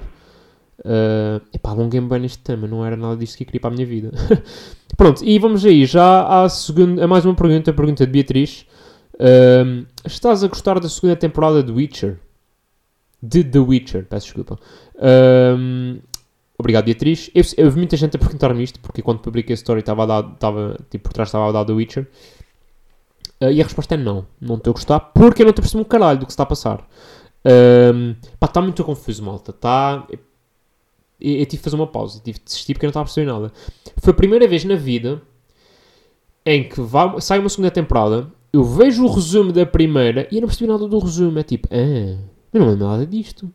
Uh, 0.81 1.43
epá, 1.53 1.71
alonguei-me 1.71 2.09
bem 2.09 2.21
neste 2.21 2.39
tema, 2.39 2.69
não 2.69 2.85
era 2.85 2.97
nada 2.97 3.17
disto 3.17 3.37
que 3.37 3.43
eu 3.43 3.47
queria 3.47 3.61
para 3.61 3.71
a 3.71 3.75
minha 3.75 3.87
vida. 3.87 4.13
Pronto, 4.97 5.25
e 5.25 5.39
vamos 5.39 5.65
aí 5.65 5.85
já 5.85 6.43
à 6.43 6.49
segunda, 6.49 7.05
a 7.05 7.09
mais 7.09 7.25
uma 7.25 7.35
pergunta, 7.35 7.71
a 7.71 7.75
pergunta 7.75 8.07
de 8.07 8.13
Beatriz. 8.13 8.67
Uh, 9.15 9.85
estás 10.05 10.45
a 10.45 10.49
gostar 10.49 10.79
da 10.79 10.89
segunda 10.89 11.17
temporada 11.17 11.63
de 11.63 11.73
Witcher? 11.73 12.21
De 13.21 13.43
The 13.43 13.59
Witcher, 13.59 14.07
peço 14.07 14.27
desculpa. 14.27 14.59
Uh, 14.95 16.01
obrigado, 16.57 16.85
Beatriz. 16.85 17.29
Eu, 17.35 17.43
eu 17.57 17.73
muita 17.73 17.97
gente 17.97 18.17
a 18.17 18.19
perguntar-me 18.19 18.63
isto, 18.63 18.79
porque 18.79 19.03
quando 19.03 19.19
publiquei 19.19 19.55
a 19.55 19.59
story 19.59 19.81
estava 19.81 20.05
a 20.05 20.07
dar, 20.07 20.33
estava, 20.33 20.77
tipo, 20.89 21.09
por 21.09 21.13
trás 21.13 21.29
estava 21.29 21.49
a 21.49 21.53
dar 21.53 21.65
The 21.65 21.73
Witcher. 21.73 22.07
Uh, 23.41 23.51
e 23.51 23.61
a 23.61 23.65
resposta 23.65 23.95
é 23.95 23.99
não. 23.99 24.27
Não 24.41 24.55
estou 24.55 24.71
a 24.71 24.75
gostar, 24.75 25.01
porque 25.01 25.43
eu 25.43 25.47
não 25.47 25.51
estou 25.51 25.63
a 25.63 25.65
perceber 25.65 25.83
um 25.83 25.85
caralho 25.85 26.21
do 26.21 26.27
que 26.27 26.33
se 26.33 26.35
está 26.35 26.45
a 26.45 26.47
passar. 26.47 26.87
Um, 27.45 28.15
pá, 28.39 28.47
está 28.47 28.61
muito 28.61 28.85
confuso, 28.85 29.25
malta. 29.25 29.51
Está 29.51 30.07
eu, 31.21 31.47
tive 31.47 31.57
de 31.57 31.59
fazer 31.59 31.77
uma 31.77 31.87
pausa, 31.87 32.21
tive 32.23 32.39
de 32.39 32.45
desistir 32.45 32.75
porque 32.75 32.87
eu 32.87 32.89
não 32.89 32.91
estava 32.91 33.03
a 33.03 33.07
perceber 33.07 33.31
nada. 33.31 33.53
Foi 33.99 34.13
a 34.13 34.17
primeira 34.17 34.47
vez 34.47 34.65
na 34.65 34.77
vida 34.77 35.21
em 36.47 36.69
que 36.69 36.81
vai, 36.81 37.21
sai 37.21 37.39
uma 37.39 37.49
segunda 37.49 37.71
temporada, 37.71 38.33
eu 38.53 38.65
vejo 38.65 39.05
o 39.05 39.13
resumo 39.13 39.53
da 39.53 39.67
primeira 39.67 40.29
e 40.31 40.37
eu 40.37 40.41
não 40.41 40.49
percebi 40.49 40.71
nada 40.71 40.87
do 40.87 40.99
resumo. 40.99 41.39
É 41.39 41.43
tipo, 41.43 41.69
ah, 41.71 42.19
eu 42.53 42.61
não 42.61 42.69
lembro 42.69 42.87
nada 42.87 43.07
disto. 43.07 43.53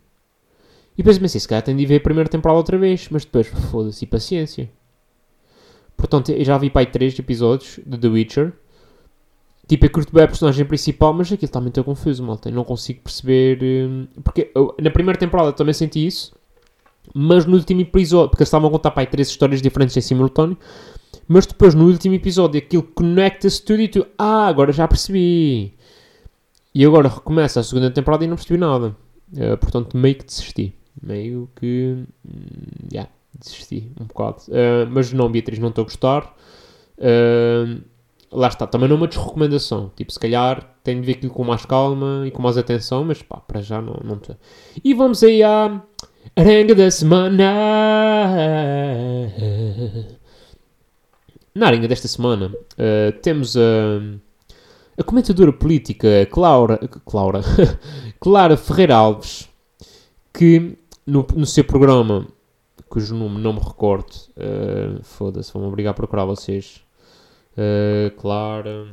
E 0.93 0.97
depois 0.97 1.17
pensei, 1.17 1.39
se 1.39 1.47
calhar 1.47 1.63
tenho 1.63 1.77
de 1.77 1.85
ver 1.85 1.95
a 1.95 2.01
primeira 2.01 2.29
temporada 2.29 2.57
outra 2.57 2.77
vez, 2.77 3.07
mas 3.09 3.25
depois, 3.25 3.47
foda-se, 3.71 4.05
paciência. 4.05 4.69
Portanto, 5.97 6.31
eu 6.31 6.43
já 6.43 6.57
vi 6.57 6.71
aí 6.75 6.85
3 6.85 7.17
episódios 7.17 7.79
de 7.83 7.97
The 7.97 8.07
Witcher. 8.07 8.53
Tipo, 9.67 9.85
eu 9.85 9.89
curto 9.89 10.13
bem 10.13 10.23
a 10.25 10.27
personagem 10.27 10.65
principal, 10.65 11.13
mas 11.13 11.31
aquilo 11.31 11.45
está 11.45 11.61
muito 11.61 11.83
confuso, 11.83 12.21
malta. 12.21 12.49
Eu 12.49 12.53
não 12.53 12.63
consigo 12.63 13.01
perceber. 13.01 13.59
Hum, 13.63 14.07
porque 14.23 14.51
eu, 14.53 14.75
na 14.79 14.91
primeira 14.91 15.17
temporada 15.17 15.53
também 15.53 15.73
senti 15.73 16.05
isso 16.05 16.33
mas 17.13 17.45
no 17.45 17.55
último 17.55 17.81
episódio, 17.81 18.29
porque 18.29 18.43
eles 18.43 18.49
estavam 18.49 18.69
a 18.69 18.71
contar 18.71 18.91
para 18.91 19.03
aí 19.03 19.07
três 19.07 19.29
histórias 19.29 19.61
diferentes 19.61 19.95
em 19.97 20.01
simultâneo, 20.01 20.57
mas 21.27 21.45
depois 21.45 21.73
no 21.73 21.85
último 21.85 22.15
episódio 22.15 22.59
aquilo 22.59 22.83
conecta-se 22.83 23.63
tudo 23.63 23.81
e 23.81 23.87
tu, 23.87 24.05
ah, 24.17 24.47
agora 24.47 24.71
já 24.71 24.87
percebi. 24.87 25.73
E 26.75 26.85
agora 26.85 27.07
recomeça 27.07 27.59
a 27.59 27.63
segunda 27.63 27.91
temporada 27.91 28.25
e 28.25 28.27
não 28.27 28.35
percebi 28.35 28.59
nada. 28.59 28.95
Uh, 29.31 29.57
portanto, 29.57 29.95
meio 29.95 30.15
que 30.15 30.25
desisti. 30.25 30.73
Meio 31.01 31.49
que. 31.55 32.03
Hum, 32.25 32.43
já, 32.91 33.01
yeah, 33.01 33.11
desisti 33.33 33.91
um 33.99 34.05
bocado. 34.05 34.37
Uh, 34.49 34.89
mas 34.89 35.13
não, 35.13 35.29
Beatriz, 35.31 35.59
não 35.59 35.69
estou 35.69 35.83
a 35.83 35.85
gostar. 35.85 36.35
Uh, 36.97 37.83
lá 38.31 38.47
está, 38.47 38.65
também 38.65 38.89
não 38.89 38.95
é 38.95 38.99
uma 38.99 39.07
desrecomendação. 39.07 39.91
Tipo, 39.95 40.11
se 40.11 40.19
calhar 40.19 40.75
tenho 40.83 40.99
de 40.99 41.05
ver 41.05 41.13
aquilo 41.13 41.31
com 41.31 41.43
mais 41.43 41.65
calma 41.65 42.23
e 42.25 42.31
com 42.31 42.41
mais 42.41 42.57
atenção, 42.57 43.03
mas 43.03 43.21
pá, 43.21 43.37
para 43.37 43.61
já 43.61 43.79
não 43.81 44.15
estou. 44.15 44.35
E 44.83 44.93
vamos 44.93 45.23
aí 45.23 45.43
à 45.43 45.81
Arenga 46.35 46.73
da 46.73 46.89
semana. 46.89 47.53
Na 51.53 51.67
arenga 51.67 51.87
desta 51.87 52.07
semana 52.07 52.47
uh, 52.47 53.11
temos 53.21 53.55
a, 53.55 53.61
a 54.97 55.03
comentadora 55.03 55.53
política 55.53 56.25
Clara, 56.31 56.79
Clara, 57.05 57.41
Clara 58.19 58.57
Ferreira 58.57 58.95
Alves, 58.95 59.47
que 60.33 60.75
no, 61.05 61.27
no 61.35 61.45
seu 61.45 61.63
programa, 61.63 62.27
cujo 62.89 63.13
nome 63.13 63.39
não 63.39 63.53
me 63.53 63.59
recordo, 63.59 64.15
uh, 64.35 65.03
foda-se, 65.03 65.53
vão-me 65.53 65.67
obrigar 65.67 65.91
a 65.91 65.93
procurar 65.93 66.25
vocês. 66.25 66.81
Uh, 67.51 68.09
Clara 68.19 68.91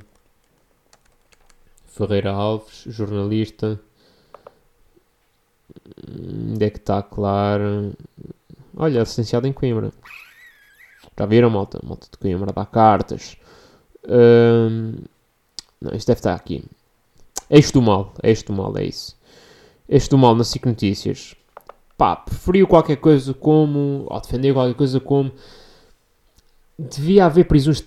Ferreira 1.86 2.32
Alves, 2.32 2.84
jornalista. 2.86 3.80
Onde 6.52 6.64
é 6.64 6.70
que 6.70 6.78
está, 6.78 7.02
claro? 7.02 7.92
Olha, 8.76 9.00
licenciado 9.00 9.46
em 9.46 9.52
Coimbra. 9.52 9.92
Já 11.18 11.26
viram, 11.26 11.50
malta? 11.50 11.78
Malta 11.82 12.06
de 12.10 12.16
Coimbra 12.16 12.52
dá 12.52 12.64
cartas. 12.64 13.36
Um, 14.08 14.94
não, 15.80 15.92
isto 15.92 16.06
deve 16.06 16.20
estar 16.20 16.34
aqui. 16.34 16.64
Eixo 17.50 17.74
do 17.74 17.82
mal. 17.82 18.14
Eixo 18.22 18.46
do 18.46 18.52
mal, 18.54 18.76
é 18.78 18.84
isso. 18.84 19.18
Eixo 19.88 20.08
do 20.08 20.16
mal 20.16 20.34
na 20.34 20.44
SIC 20.44 20.64
Notícias. 20.64 21.34
Pá, 21.98 22.16
preferiu 22.16 22.66
qualquer 22.66 22.96
coisa 22.96 23.34
como... 23.34 24.06
Ou 24.08 24.20
defendeu 24.20 24.54
qualquer 24.54 24.74
coisa 24.74 24.98
como... 24.98 25.30
Devia 26.78 27.26
haver 27.26 27.44
prisões 27.44 27.86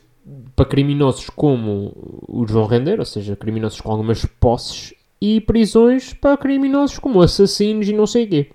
para 0.56 0.66
criminosos 0.66 1.30
como 1.32 2.22
o 2.28 2.46
João 2.48 2.68
Render, 2.68 3.00
ou 3.00 3.06
seja, 3.06 3.36
criminosos 3.36 3.82
com 3.82 3.90
algumas 3.90 4.24
posses 4.26 4.94
e 5.26 5.40
prisões 5.40 6.12
para 6.12 6.36
criminosos 6.36 7.00
como 7.00 7.22
assassinos 7.22 7.88
e 7.88 7.94
não 7.94 8.06
sei 8.06 8.26
o 8.26 8.28
quê. 8.28 8.50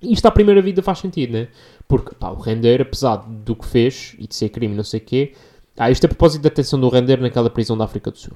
Isto 0.00 0.26
à 0.26 0.30
primeira 0.30 0.62
vida 0.62 0.80
faz 0.84 1.00
sentido, 1.00 1.32
né? 1.32 1.48
Porque 1.88 2.14
pá, 2.14 2.30
o 2.30 2.38
Render, 2.38 2.80
apesar 2.80 3.16
do 3.16 3.56
que 3.56 3.66
fez 3.66 4.14
e 4.16 4.28
de 4.28 4.36
ser 4.36 4.50
crime 4.50 4.72
não 4.72 4.84
sei 4.84 5.00
o 5.00 5.02
quê. 5.02 5.32
Ah, 5.76 5.90
isto 5.90 6.04
é 6.04 6.06
a 6.06 6.10
propósito 6.10 6.42
da 6.42 6.48
detenção 6.48 6.78
do 6.78 6.88
Render 6.88 7.20
naquela 7.20 7.50
prisão 7.50 7.76
da 7.76 7.86
África 7.86 8.12
do 8.12 8.16
Sul. 8.16 8.34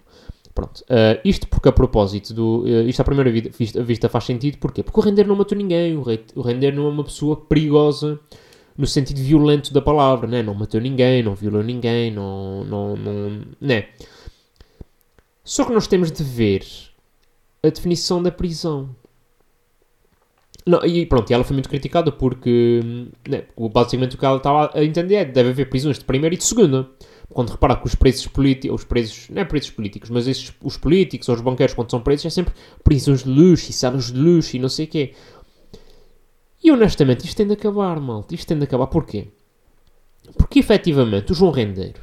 Pronto. 0.52 0.80
Uh, 0.80 1.20
isto 1.24 1.46
porque 1.46 1.68
a 1.68 1.72
propósito 1.72 2.34
do. 2.34 2.62
Uh, 2.64 2.88
isto 2.88 2.98
à 2.98 3.04
primeira 3.04 3.30
vida, 3.30 3.50
vista, 3.56 3.84
vista, 3.84 4.08
faz 4.08 4.24
sentido. 4.24 4.58
Porquê? 4.58 4.82
Porque 4.82 4.98
o 4.98 5.02
Render 5.04 5.24
não 5.24 5.36
matou 5.36 5.56
ninguém. 5.56 5.96
O, 5.96 6.02
rei, 6.02 6.24
o 6.34 6.42
Render 6.42 6.74
não 6.74 6.86
é 6.86 6.88
uma 6.88 7.04
pessoa 7.04 7.36
perigosa 7.36 8.18
no 8.76 8.84
sentido 8.84 9.18
violento 9.18 9.72
da 9.72 9.80
palavra, 9.80 10.26
né? 10.26 10.42
Não 10.42 10.54
matou 10.54 10.80
ninguém, 10.80 11.22
não 11.22 11.36
violou 11.36 11.62
ninguém, 11.62 12.10
não. 12.10 12.64
não, 12.64 12.96
não 12.96 13.42
né? 13.60 13.90
Só 15.44 15.64
que 15.64 15.72
nós 15.72 15.86
temos 15.86 16.10
de 16.10 16.24
ver 16.24 16.87
a 17.62 17.68
definição 17.68 18.22
da 18.22 18.30
prisão. 18.30 18.94
Não, 20.66 20.84
e 20.84 21.06
pronto, 21.06 21.30
ela 21.32 21.44
foi 21.44 21.54
muito 21.54 21.68
criticada 21.68 22.12
porque 22.12 22.80
né, 23.26 23.44
basicamente 23.72 24.16
o 24.16 24.18
que 24.18 24.24
ela 24.26 24.36
estava 24.36 24.70
a 24.74 24.84
entender 24.84 25.14
é 25.14 25.24
que 25.24 25.32
deve 25.32 25.48
haver 25.48 25.70
prisões 25.70 25.98
de 25.98 26.04
primeira 26.04 26.34
e 26.34 26.38
de 26.38 26.44
segunda. 26.44 26.86
Quando 27.30 27.50
repara 27.50 27.76
que 27.76 27.86
os 27.86 27.94
presos 27.94 28.26
políticos, 28.26 28.82
os 28.82 28.84
presos, 28.86 29.28
não 29.30 29.40
é 29.40 29.44
presos 29.46 29.70
políticos, 29.70 30.10
mas 30.10 30.28
esses, 30.28 30.52
os 30.62 30.76
políticos 30.76 31.28
ou 31.28 31.34
os 31.34 31.40
banqueiros, 31.40 31.74
quando 31.74 31.90
são 31.90 32.00
presos, 32.00 32.26
é 32.26 32.30
sempre 32.30 32.52
prisões 32.84 33.22
de 33.22 33.30
luxo 33.30 33.70
e 33.70 33.72
salas 33.72 34.12
de 34.12 34.18
luxo 34.18 34.56
e 34.56 34.58
não 34.58 34.68
sei 34.68 34.84
o 34.84 34.88
quê. 34.88 35.14
E 36.62 36.70
honestamente, 36.70 37.24
isto 37.24 37.36
tem 37.36 37.46
de 37.46 37.54
acabar, 37.54 37.98
malta. 37.98 38.34
Isto 38.34 38.48
tem 38.48 38.58
de 38.58 38.64
acabar. 38.64 38.88
Porquê? 38.88 39.28
Porque 40.36 40.58
efetivamente 40.58 41.32
o 41.32 41.34
João 41.34 41.50
Rendeiro, 41.50 42.00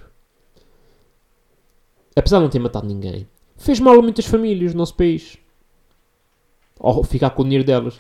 apesar 2.16 2.38
de 2.38 2.44
não 2.44 2.50
ter 2.50 2.60
matado 2.60 2.88
ninguém, 2.88 3.28
fez 3.58 3.80
mal 3.80 4.00
a 4.00 4.02
muitas 4.02 4.26
famílias 4.26 4.74
no 4.74 4.80
nosso 4.80 4.96
país 4.96 5.38
ou 6.80 7.04
ficar 7.04 7.32
com 7.32 7.42
o 7.42 7.46
dinheiro 7.46 7.64
delas. 7.64 8.00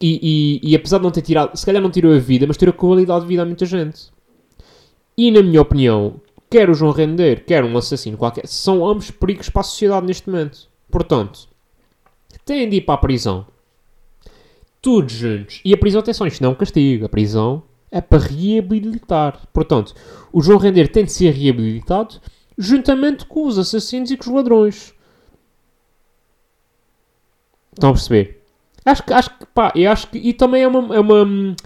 E, 0.00 0.60
e, 0.62 0.70
e, 0.70 0.76
apesar 0.76 0.98
de 0.98 1.04
não 1.04 1.10
ter 1.10 1.22
tirado, 1.22 1.56
se 1.56 1.64
calhar 1.64 1.80
não 1.80 1.90
tirou 1.90 2.12
a 2.12 2.18
vida, 2.18 2.46
mas 2.46 2.56
tirou 2.56 2.74
a 2.74 2.76
qualidade 2.76 3.20
de 3.22 3.28
vida 3.28 3.42
a 3.42 3.46
muita 3.46 3.64
gente. 3.64 4.10
E 5.16 5.30
na 5.30 5.42
minha 5.42 5.60
opinião, 5.60 6.20
quer 6.50 6.68
o 6.68 6.74
João 6.74 6.92
Render, 6.92 7.44
quer 7.44 7.64
um 7.64 7.78
assassino 7.78 8.16
qualquer, 8.16 8.46
são 8.46 8.84
ambos 8.84 9.10
perigos 9.10 9.48
para 9.48 9.60
a 9.60 9.64
sociedade 9.64 10.06
neste 10.06 10.28
momento. 10.28 10.68
Portanto, 10.90 11.48
têm 12.44 12.68
de 12.68 12.76
ir 12.76 12.80
para 12.80 12.94
a 12.94 12.98
prisão. 12.98 13.46
Todos 14.80 15.12
juntos. 15.12 15.60
E 15.64 15.72
a 15.72 15.78
prisão, 15.78 16.00
atenção, 16.00 16.26
isto 16.26 16.42
não 16.42 16.50
é 16.50 16.52
um 16.52 16.56
castigo. 16.56 17.04
A 17.04 17.08
prisão 17.08 17.62
é 17.90 18.00
para 18.00 18.18
reabilitar. 18.18 19.40
Portanto, 19.52 19.94
o 20.32 20.42
João 20.42 20.58
Render 20.58 20.88
tem 20.88 21.04
de 21.04 21.12
ser 21.12 21.30
reabilitado 21.30 22.20
juntamente 22.58 23.24
com 23.26 23.46
os 23.46 23.58
assassinos 23.58 24.10
e 24.10 24.16
com 24.16 24.24
os 24.24 24.34
ladrões. 24.34 24.94
Estão 27.72 27.90
a 27.90 27.92
perceber? 27.92 28.42
Acho 28.84 29.02
que, 29.02 29.12
acho 29.12 29.30
que, 29.38 29.46
pá, 29.46 29.72
eu 29.74 29.90
acho 29.90 30.08
que. 30.08 30.18
E 30.18 30.32
também 30.32 30.62
é 30.62 30.68
uma. 30.68 30.94
É 30.94 31.00
uma 31.00 31.56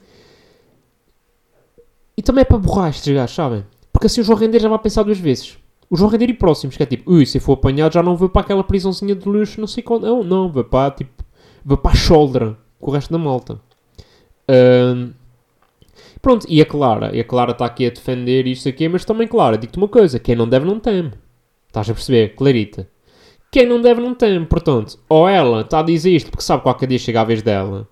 e 2.16 2.23
também 2.23 2.42
é 2.42 2.45
para 2.45 2.59
borrar 2.59 2.88
estes 2.88 3.12
gajos, 3.12 3.35
sabem? 3.35 3.64
Porque 3.92 4.07
assim 4.07 4.21
o 4.21 4.25
João 4.25 4.38
Render 4.38 4.59
já 4.59 4.69
vai 4.69 4.79
pensar 4.79 5.03
duas 5.03 5.19
vezes. 5.19 5.59
O 5.88 5.97
João 5.97 6.11
Render 6.11 6.31
e 6.31 6.35
próximos, 6.35 6.77
que 6.77 6.83
é 6.83 6.87
tipo, 6.87 7.11
ui, 7.12 7.27
se 7.27 7.38
for 7.38 7.53
apanhado 7.53 7.92
já 7.92 8.03
não 8.03 8.16
vou 8.16 8.29
para 8.29 8.40
aquela 8.40 8.64
prisãozinha 8.64 9.14
de 9.14 9.29
luxo, 9.29 9.61
não 9.61 9.69
sei 9.69 9.83
qual. 9.83 10.01
Não, 10.01 10.25
não, 10.25 10.51
vou 10.51 10.64
para, 10.64 10.90
tipo, 10.90 11.25
vou 11.64 11.77
para 11.77 11.92
a 11.92 11.95
shoulder 11.95 12.57
com 12.81 12.90
o 12.90 12.95
resto 12.95 13.12
da 13.12 13.19
malta. 13.19 13.61
Um, 14.49 15.12
pronto, 16.23 16.47
e 16.49 16.61
a 16.61 16.66
Clara, 16.66 17.14
e 17.14 17.21
a 17.21 17.25
Clara 17.25 17.53
está 17.53 17.66
aqui 17.66 17.87
a 17.87 17.90
defender 17.90 18.47
isto 18.47 18.69
aqui, 18.69 18.88
mas 18.88 19.05
também, 19.05 19.29
Clara, 19.29 19.59
digo-te 19.59 19.79
uma 19.79 19.88
coisa: 19.88 20.19
quem 20.19 20.35
não 20.35 20.49
deve 20.49 20.64
não 20.64 20.81
teme. 20.81 21.12
Estás 21.69 21.90
a 21.90 21.95
perceber? 21.95 22.35
Clarita. 22.35 22.88
Quem 23.50 23.66
não 23.66 23.80
deve 23.80 24.00
não 24.00 24.14
tem, 24.14 24.44
portanto, 24.44 24.98
ou 25.09 25.28
ela 25.28 25.62
está 25.62 25.80
a 25.80 25.82
dizer 25.82 26.11
isto 26.11 26.30
porque 26.30 26.44
sabe 26.44 26.61
que 26.61 26.64
qualquer 26.64 26.87
dia 26.87 26.98
chega 26.98 27.20
a 27.20 27.24
vez 27.24 27.42
dela, 27.42 27.88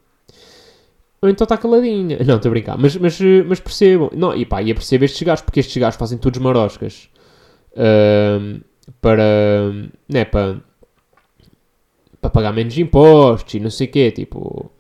ou 1.25 1.31
então 1.31 1.47
está 1.47 1.57
caladinha. 1.57 2.19
Não, 2.23 2.37
estou 2.37 2.51
a 2.51 2.53
brincar. 2.53 2.77
Mas, 2.77 2.95
mas, 2.97 3.19
mas 3.49 3.59
percebam. 3.59 4.11
Não, 4.15 4.37
e 4.37 4.45
pá, 4.45 4.63
e 4.63 4.75
percebo 4.75 5.07
estes 5.07 5.23
gajos, 5.23 5.43
porque 5.43 5.61
estes 5.61 5.75
gajos 5.75 5.99
fazem 5.99 6.19
todos 6.19 6.39
maroscas. 6.39 7.09
Ahm, 7.75 8.61
para, 9.01 9.73
né, 10.07 10.27
para, 10.27 10.61
para 12.21 12.29
pagar 12.29 12.53
menos 12.53 12.77
impostos 12.77 13.55
e 13.55 13.61
não 13.61 13.71
sei 13.71 13.87
o 13.87 13.91
quê, 13.91 14.11
tipo... 14.11 14.71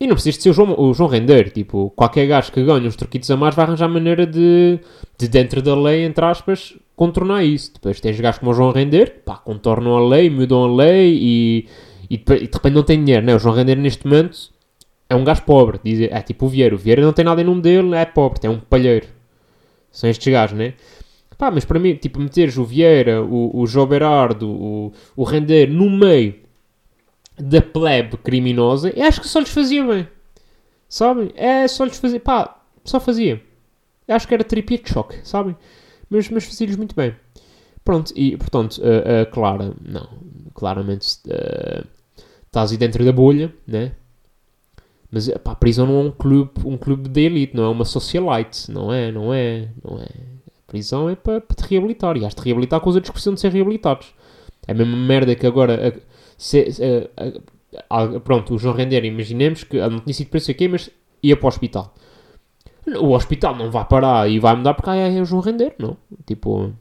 E 0.00 0.08
não 0.08 0.14
precisas 0.14 0.38
de 0.38 0.42
ser 0.42 0.50
o 0.50 0.52
João, 0.52 0.74
o 0.76 0.92
João 0.92 1.08
Render, 1.08 1.50
tipo, 1.50 1.90
qualquer 1.94 2.26
gajo 2.26 2.50
que 2.50 2.64
ganha 2.64 2.88
uns 2.88 2.96
troquitos 2.96 3.30
a 3.30 3.36
mais 3.36 3.54
vai 3.54 3.64
arranjar 3.64 3.88
maneira 3.88 4.26
de, 4.26 4.80
de 5.16 5.28
dentro 5.28 5.62
da 5.62 5.74
lei, 5.76 6.04
entre 6.04 6.24
aspas, 6.24 6.74
contornar 6.96 7.44
isso. 7.44 7.74
Depois 7.74 8.00
tens 8.00 8.18
gajos 8.18 8.40
como 8.40 8.50
o 8.50 8.54
João 8.54 8.72
Render, 8.72 9.22
pá, 9.24 9.36
contornam 9.36 9.96
a 9.96 10.08
lei, 10.08 10.28
mudam 10.28 10.64
a 10.64 10.76
lei 10.76 11.16
e, 11.20 11.68
e, 12.10 12.16
de, 12.16 12.34
e 12.34 12.46
de 12.48 12.52
repente 12.52 12.74
não 12.74 12.82
tem 12.82 13.04
dinheiro, 13.04 13.24
né? 13.24 13.36
O 13.36 13.38
João 13.38 13.54
Render 13.54 13.76
neste 13.76 14.06
momento 14.06 14.50
é 15.08 15.14
um 15.14 15.22
gajo 15.22 15.42
pobre, 15.42 15.78
diz, 15.84 16.08
é 16.10 16.22
tipo 16.22 16.46
o 16.46 16.48
Vieira. 16.48 16.74
O 16.74 16.78
Vieira 16.78 17.02
não 17.02 17.12
tem 17.12 17.24
nada 17.24 17.40
em 17.40 17.44
nome 17.44 17.60
dele, 17.60 17.94
é 17.94 18.04
pobre, 18.04 18.40
tem 18.40 18.50
um 18.50 18.58
palheiro. 18.58 19.06
São 19.92 20.10
estes 20.10 20.32
gajos, 20.32 20.58
né? 20.58 20.74
Pá, 21.38 21.50
mas 21.50 21.64
para 21.64 21.78
mim, 21.78 21.94
tipo, 21.94 22.18
meteres 22.18 22.56
o 22.56 22.64
Vieira, 22.64 23.22
o, 23.22 23.60
o 23.60 23.66
João 23.66 23.86
Berardo, 23.86 24.48
o, 24.48 24.92
o 25.14 25.22
Render 25.22 25.70
no 25.70 25.90
meio 25.90 26.34
da 27.38 27.60
plebe 27.60 28.16
criminosa, 28.16 28.90
eu 28.96 29.04
acho 29.04 29.20
que 29.20 29.28
só 29.28 29.38
lhes 29.38 29.50
fazia 29.50 29.84
bem. 29.84 30.08
Sabem? 30.88 31.30
É 31.36 31.68
só 31.68 31.84
lhes 31.84 31.98
fazia. 31.98 32.20
Pá, 32.20 32.58
só 32.84 32.98
fazia. 32.98 33.42
Eu 34.08 34.16
acho 34.16 34.26
que 34.26 34.34
era 34.34 34.44
terapia 34.44 34.78
de 34.78 34.90
choque, 34.90 35.18
sabem? 35.24 35.56
Mas, 36.08 36.28
mas 36.30 36.44
fazia-lhes 36.44 36.76
muito 36.76 36.94
bem. 36.94 37.14
Pronto, 37.84 38.12
e 38.16 38.36
portanto, 38.36 38.80
a, 38.82 39.26
Clara, 39.26 39.72
não, 39.80 40.08
claramente 40.54 41.18
uh, 41.26 41.86
estás 42.46 42.72
aí 42.72 42.76
dentro 42.76 43.04
da 43.04 43.12
bolha, 43.12 43.54
né? 43.66 43.92
Mas 45.10 45.28
pá, 45.38 45.52
a 45.52 45.54
prisão 45.54 45.86
não 45.86 46.00
é 46.00 46.04
um 46.04 46.10
clube, 46.10 46.50
um 46.64 46.76
clube 46.76 47.08
de 47.08 47.20
elite, 47.20 47.54
não 47.54 47.64
é 47.64 47.68
uma 47.68 47.84
socialite, 47.84 48.70
não 48.70 48.92
é, 48.92 49.12
não 49.12 49.32
é, 49.32 49.68
não 49.84 50.00
é. 50.00 50.04
A 50.04 50.66
prisão 50.66 51.08
é 51.08 51.14
para, 51.14 51.40
para 51.40 51.54
te 51.54 51.70
reabilitar 51.70 52.16
e 52.16 52.24
has 52.24 52.34
de 52.34 52.42
reabilitar 52.42 52.80
com 52.80 52.90
os 52.90 52.96
outros 52.96 53.10
que 53.10 53.14
precisam 53.14 53.34
de 53.34 53.40
ser 53.40 53.52
reabilitados. 53.52 54.12
É 54.66 54.72
a 54.72 54.74
mesma 54.74 54.96
merda 54.96 55.34
que 55.34 55.46
agora. 55.46 55.88
A, 55.88 56.16
se, 56.36 56.66
a, 57.88 58.04
a, 58.04 58.20
pronto, 58.20 58.54
o 58.54 58.58
João 58.58 58.74
Render, 58.74 59.04
imaginemos 59.04 59.62
que 59.62 59.76
ele 59.76 59.88
não 59.88 60.00
tinha 60.00 60.14
sido 60.14 60.28
preso 60.28 60.50
aqui, 60.50 60.66
mas 60.66 60.90
ia 61.22 61.36
para 61.36 61.46
o 61.46 61.48
hospital. 61.48 61.94
O 63.00 63.12
hospital 63.12 63.56
não 63.56 63.70
vai 63.70 63.84
parar 63.84 64.30
e 64.30 64.38
vai 64.38 64.54
mudar 64.54 64.74
porque 64.74 64.90
ah, 64.90 64.96
é 64.96 65.20
o 65.20 65.24
João 65.24 65.42
Render, 65.42 65.74
não? 65.78 65.96
Tipo, 66.24 66.72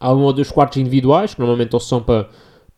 há 0.00 0.12
um 0.12 0.22
ou 0.22 0.32
dois 0.32 0.50
quartos 0.50 0.78
individuais 0.78 1.34
que 1.34 1.40
normalmente 1.40 1.78
são 1.80 2.02
para, 2.02 2.28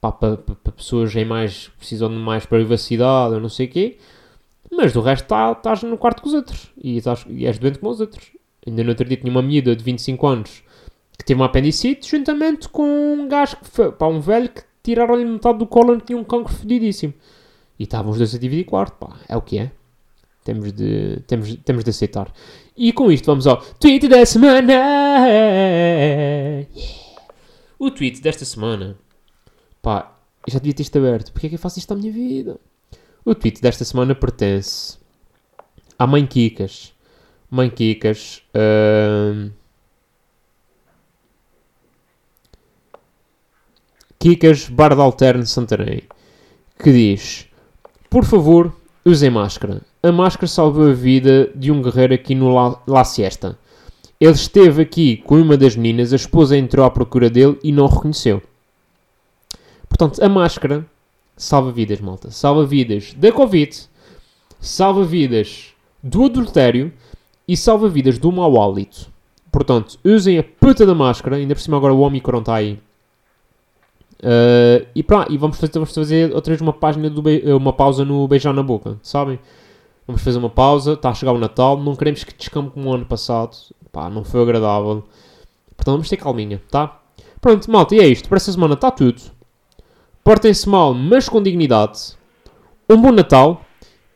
para, 0.01 0.13
para, 0.13 0.37
para 0.37 0.73
pessoas 0.73 1.15
em 1.17 1.25
mais, 1.25 1.69
precisam 1.79 2.11
de 2.11 2.17
mais 2.17 2.45
privacidade 2.45 3.35
ou 3.35 3.41
não 3.41 3.49
sei 3.49 3.67
o 3.67 3.71
quê, 3.71 3.99
mas 4.71 4.93
do 4.93 5.01
resto 5.01 5.27
tá, 5.27 5.53
estás 5.53 5.83
no 5.83 5.97
quarto 5.97 6.21
com 6.21 6.29
os 6.29 6.35
outros 6.35 6.71
e, 6.77 6.99
estás, 6.99 7.25
e 7.29 7.47
és 7.47 7.59
doente 7.59 7.79
como 7.79 7.93
os 7.93 8.01
outros. 8.01 8.33
Ainda 8.67 8.83
no 8.83 8.91
outro 8.91 9.07
dia 9.07 9.17
tinha 9.17 9.31
uma 9.31 9.43
miúda 9.43 9.75
de 9.75 9.83
25 9.83 10.27
anos 10.27 10.63
que 11.19 11.25
teve 11.25 11.41
uma 11.41 11.47
apendicite 11.47 12.11
juntamente 12.11 12.69
com 12.69 12.85
um 12.85 13.29
gajo, 13.29 13.57
que 13.57 13.69
foi, 13.69 13.93
pá, 13.93 14.07
um 14.07 14.21
velho 14.21 14.49
que 14.49 14.63
tiraram-lhe 14.83 15.25
metade 15.25 15.59
do 15.59 15.67
colo 15.67 15.99
que 15.99 16.07
tinha 16.07 16.19
um 16.19 16.25
cancro 16.25 16.53
fedidíssimo. 16.53 17.15
E 17.79 17.85
estavam 17.85 18.11
os 18.13 18.19
dois 18.19 18.35
a 18.35 18.39
dividir 18.39 18.65
quarto, 18.65 18.95
pá, 18.99 19.17
é 19.29 19.37
o 19.37 19.41
que 19.41 19.59
é. 19.59 19.71
Temos 20.45 20.73
de, 20.73 21.21
temos, 21.27 21.57
temos 21.65 21.83
de 21.83 21.91
aceitar. 21.91 22.31
E 22.77 22.93
com 22.93 23.11
isto 23.11 23.25
vamos 23.25 23.47
ao 23.47 23.57
tweet 23.57 24.07
da 24.09 24.27
semana. 24.27 24.73
Yeah. 24.73 26.69
O 27.79 27.91
tweet 27.91 28.21
desta 28.21 28.45
semana, 28.45 28.99
pá, 29.81 30.15
eu 30.47 30.53
já 30.53 30.59
devia 30.59 30.75
ter 30.75 30.83
isto 30.83 30.99
aberto. 30.99 31.33
Porque 31.33 31.47
é 31.47 31.49
que 31.49 31.55
eu 31.55 31.59
faço 31.59 31.79
isto 31.79 31.93
à 31.93 31.97
minha 31.97 32.13
vida? 32.13 32.61
O 33.25 33.35
tweet 33.35 33.63
desta 33.63 33.87
semana 33.87 34.15
pertence 34.15 34.99
à 35.99 36.07
mãe 36.07 36.27
Kikas. 36.27 36.93
Mãe 37.51 37.71
Kikas. 37.71 38.43
Uh... 38.55 39.51
Kikas 44.19 44.69
Bar 44.69 44.95
de 44.95 45.01
Alterno 45.01 45.47
Santarém. 45.47 46.03
Que 46.79 46.93
diz: 46.93 47.47
Por 48.11 48.27
favor, 48.27 48.75
usem 49.07 49.31
máscara. 49.31 49.81
A 50.05 50.13
máscara 50.13 50.47
salvou 50.47 50.91
a 50.91 50.93
vida 50.93 51.51
de 51.55 51.73
um 51.73 51.81
guerreiro 51.81 52.13
aqui 52.13 52.35
no 52.35 52.53
La, 52.55 52.79
La 52.87 53.05
Siesta. 53.05 53.59
Ele 54.21 54.33
esteve 54.33 54.83
aqui 54.83 55.17
com 55.17 55.41
uma 55.41 55.57
das 55.57 55.77
meninas, 55.77 56.13
a 56.13 56.17
esposa 56.17 56.59
entrou 56.59 56.85
à 56.85 56.91
procura 56.91 57.31
dele 57.31 57.59
e 57.65 57.73
não 57.73 57.87
o 57.87 57.89
reconheceu. 57.89 58.43
Portanto, 59.89 60.23
a 60.23 60.29
máscara 60.29 60.85
salva 61.39 61.73
vidas, 61.73 62.03
malta. 62.03 62.31
Salva 62.31 62.67
vidas 62.67 63.15
da 63.15 63.33
Covid, 63.33 63.75
salva 64.61 65.05
vidas 65.05 65.73
do 66.03 66.27
adultério 66.27 66.93
e 67.49 67.57
salva 67.57 67.89
vidas 67.89 68.19
do 68.19 68.31
mau 68.31 68.61
hálito. 68.61 69.11
Portanto, 69.51 69.99
usem 70.05 70.39
a 70.39 70.43
puta 70.43 70.85
da 70.85 70.95
máscara, 70.95 71.37
ainda 71.37 71.55
por 71.55 71.63
cima 71.63 71.79
agora 71.79 71.95
o 71.95 72.01
Omicron 72.01 72.41
está 72.41 72.57
aí. 72.57 72.79
Uh, 74.21 74.87
e 74.95 75.03
pronto, 75.03 75.33
e 75.33 75.39
vamos 75.39 75.57
fazer, 75.57 75.73
vamos 75.73 75.95
fazer 75.95 76.35
outra 76.35 76.51
vez 76.51 76.61
uma 76.61 76.75
página 76.75 77.09
do 77.09 77.23
uma 77.57 77.73
pausa 77.73 78.05
no 78.05 78.29
beijar 78.29 78.53
na 78.53 78.63
boca, 78.63 78.99
sabem? 79.03 79.39
Vamos 80.07 80.23
fazer 80.23 80.39
uma 80.39 80.51
pausa, 80.51 80.93
está 80.93 81.11
a 81.11 81.15
chegar 81.15 81.33
o 81.33 81.39
Natal, 81.39 81.79
não 81.79 81.97
queremos 81.97 82.25
que 82.25 82.35
descampe 82.35 82.73
como 82.73 82.91
o 82.91 82.95
ano 82.95 83.07
passado, 83.07 83.57
pá, 83.91 84.11
não 84.11 84.23
foi 84.23 84.43
agradável. 84.43 85.05
Portanto, 85.77 85.95
vamos 85.95 86.09
ter 86.09 86.19
calminha, 86.19 86.63
tá? 86.71 87.01
Pronto, 87.41 87.71
malta, 87.71 87.95
e 87.95 88.01
é 88.01 88.07
isto. 88.07 88.29
Para 88.29 88.37
esta 88.37 88.53
semana 88.53 88.75
está 88.75 88.91
tudo. 88.91 89.21
Portem-se 90.23 90.69
mal, 90.69 90.95
mas 90.95 91.29
com 91.29 91.43
dignidade. 91.43 92.17
Um 92.89 93.01
bom 93.01 93.13
Natal 93.13 93.63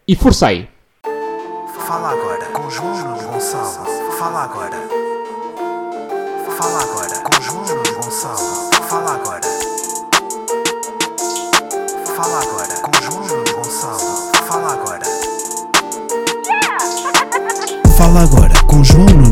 e 0.07 0.15
forcei! 0.15 0.69
Fala 1.87 2.11
agora 2.11 2.28
Fala 18.09 18.23
agora 18.23 18.55
com 18.67 18.83
João. 18.83 19.28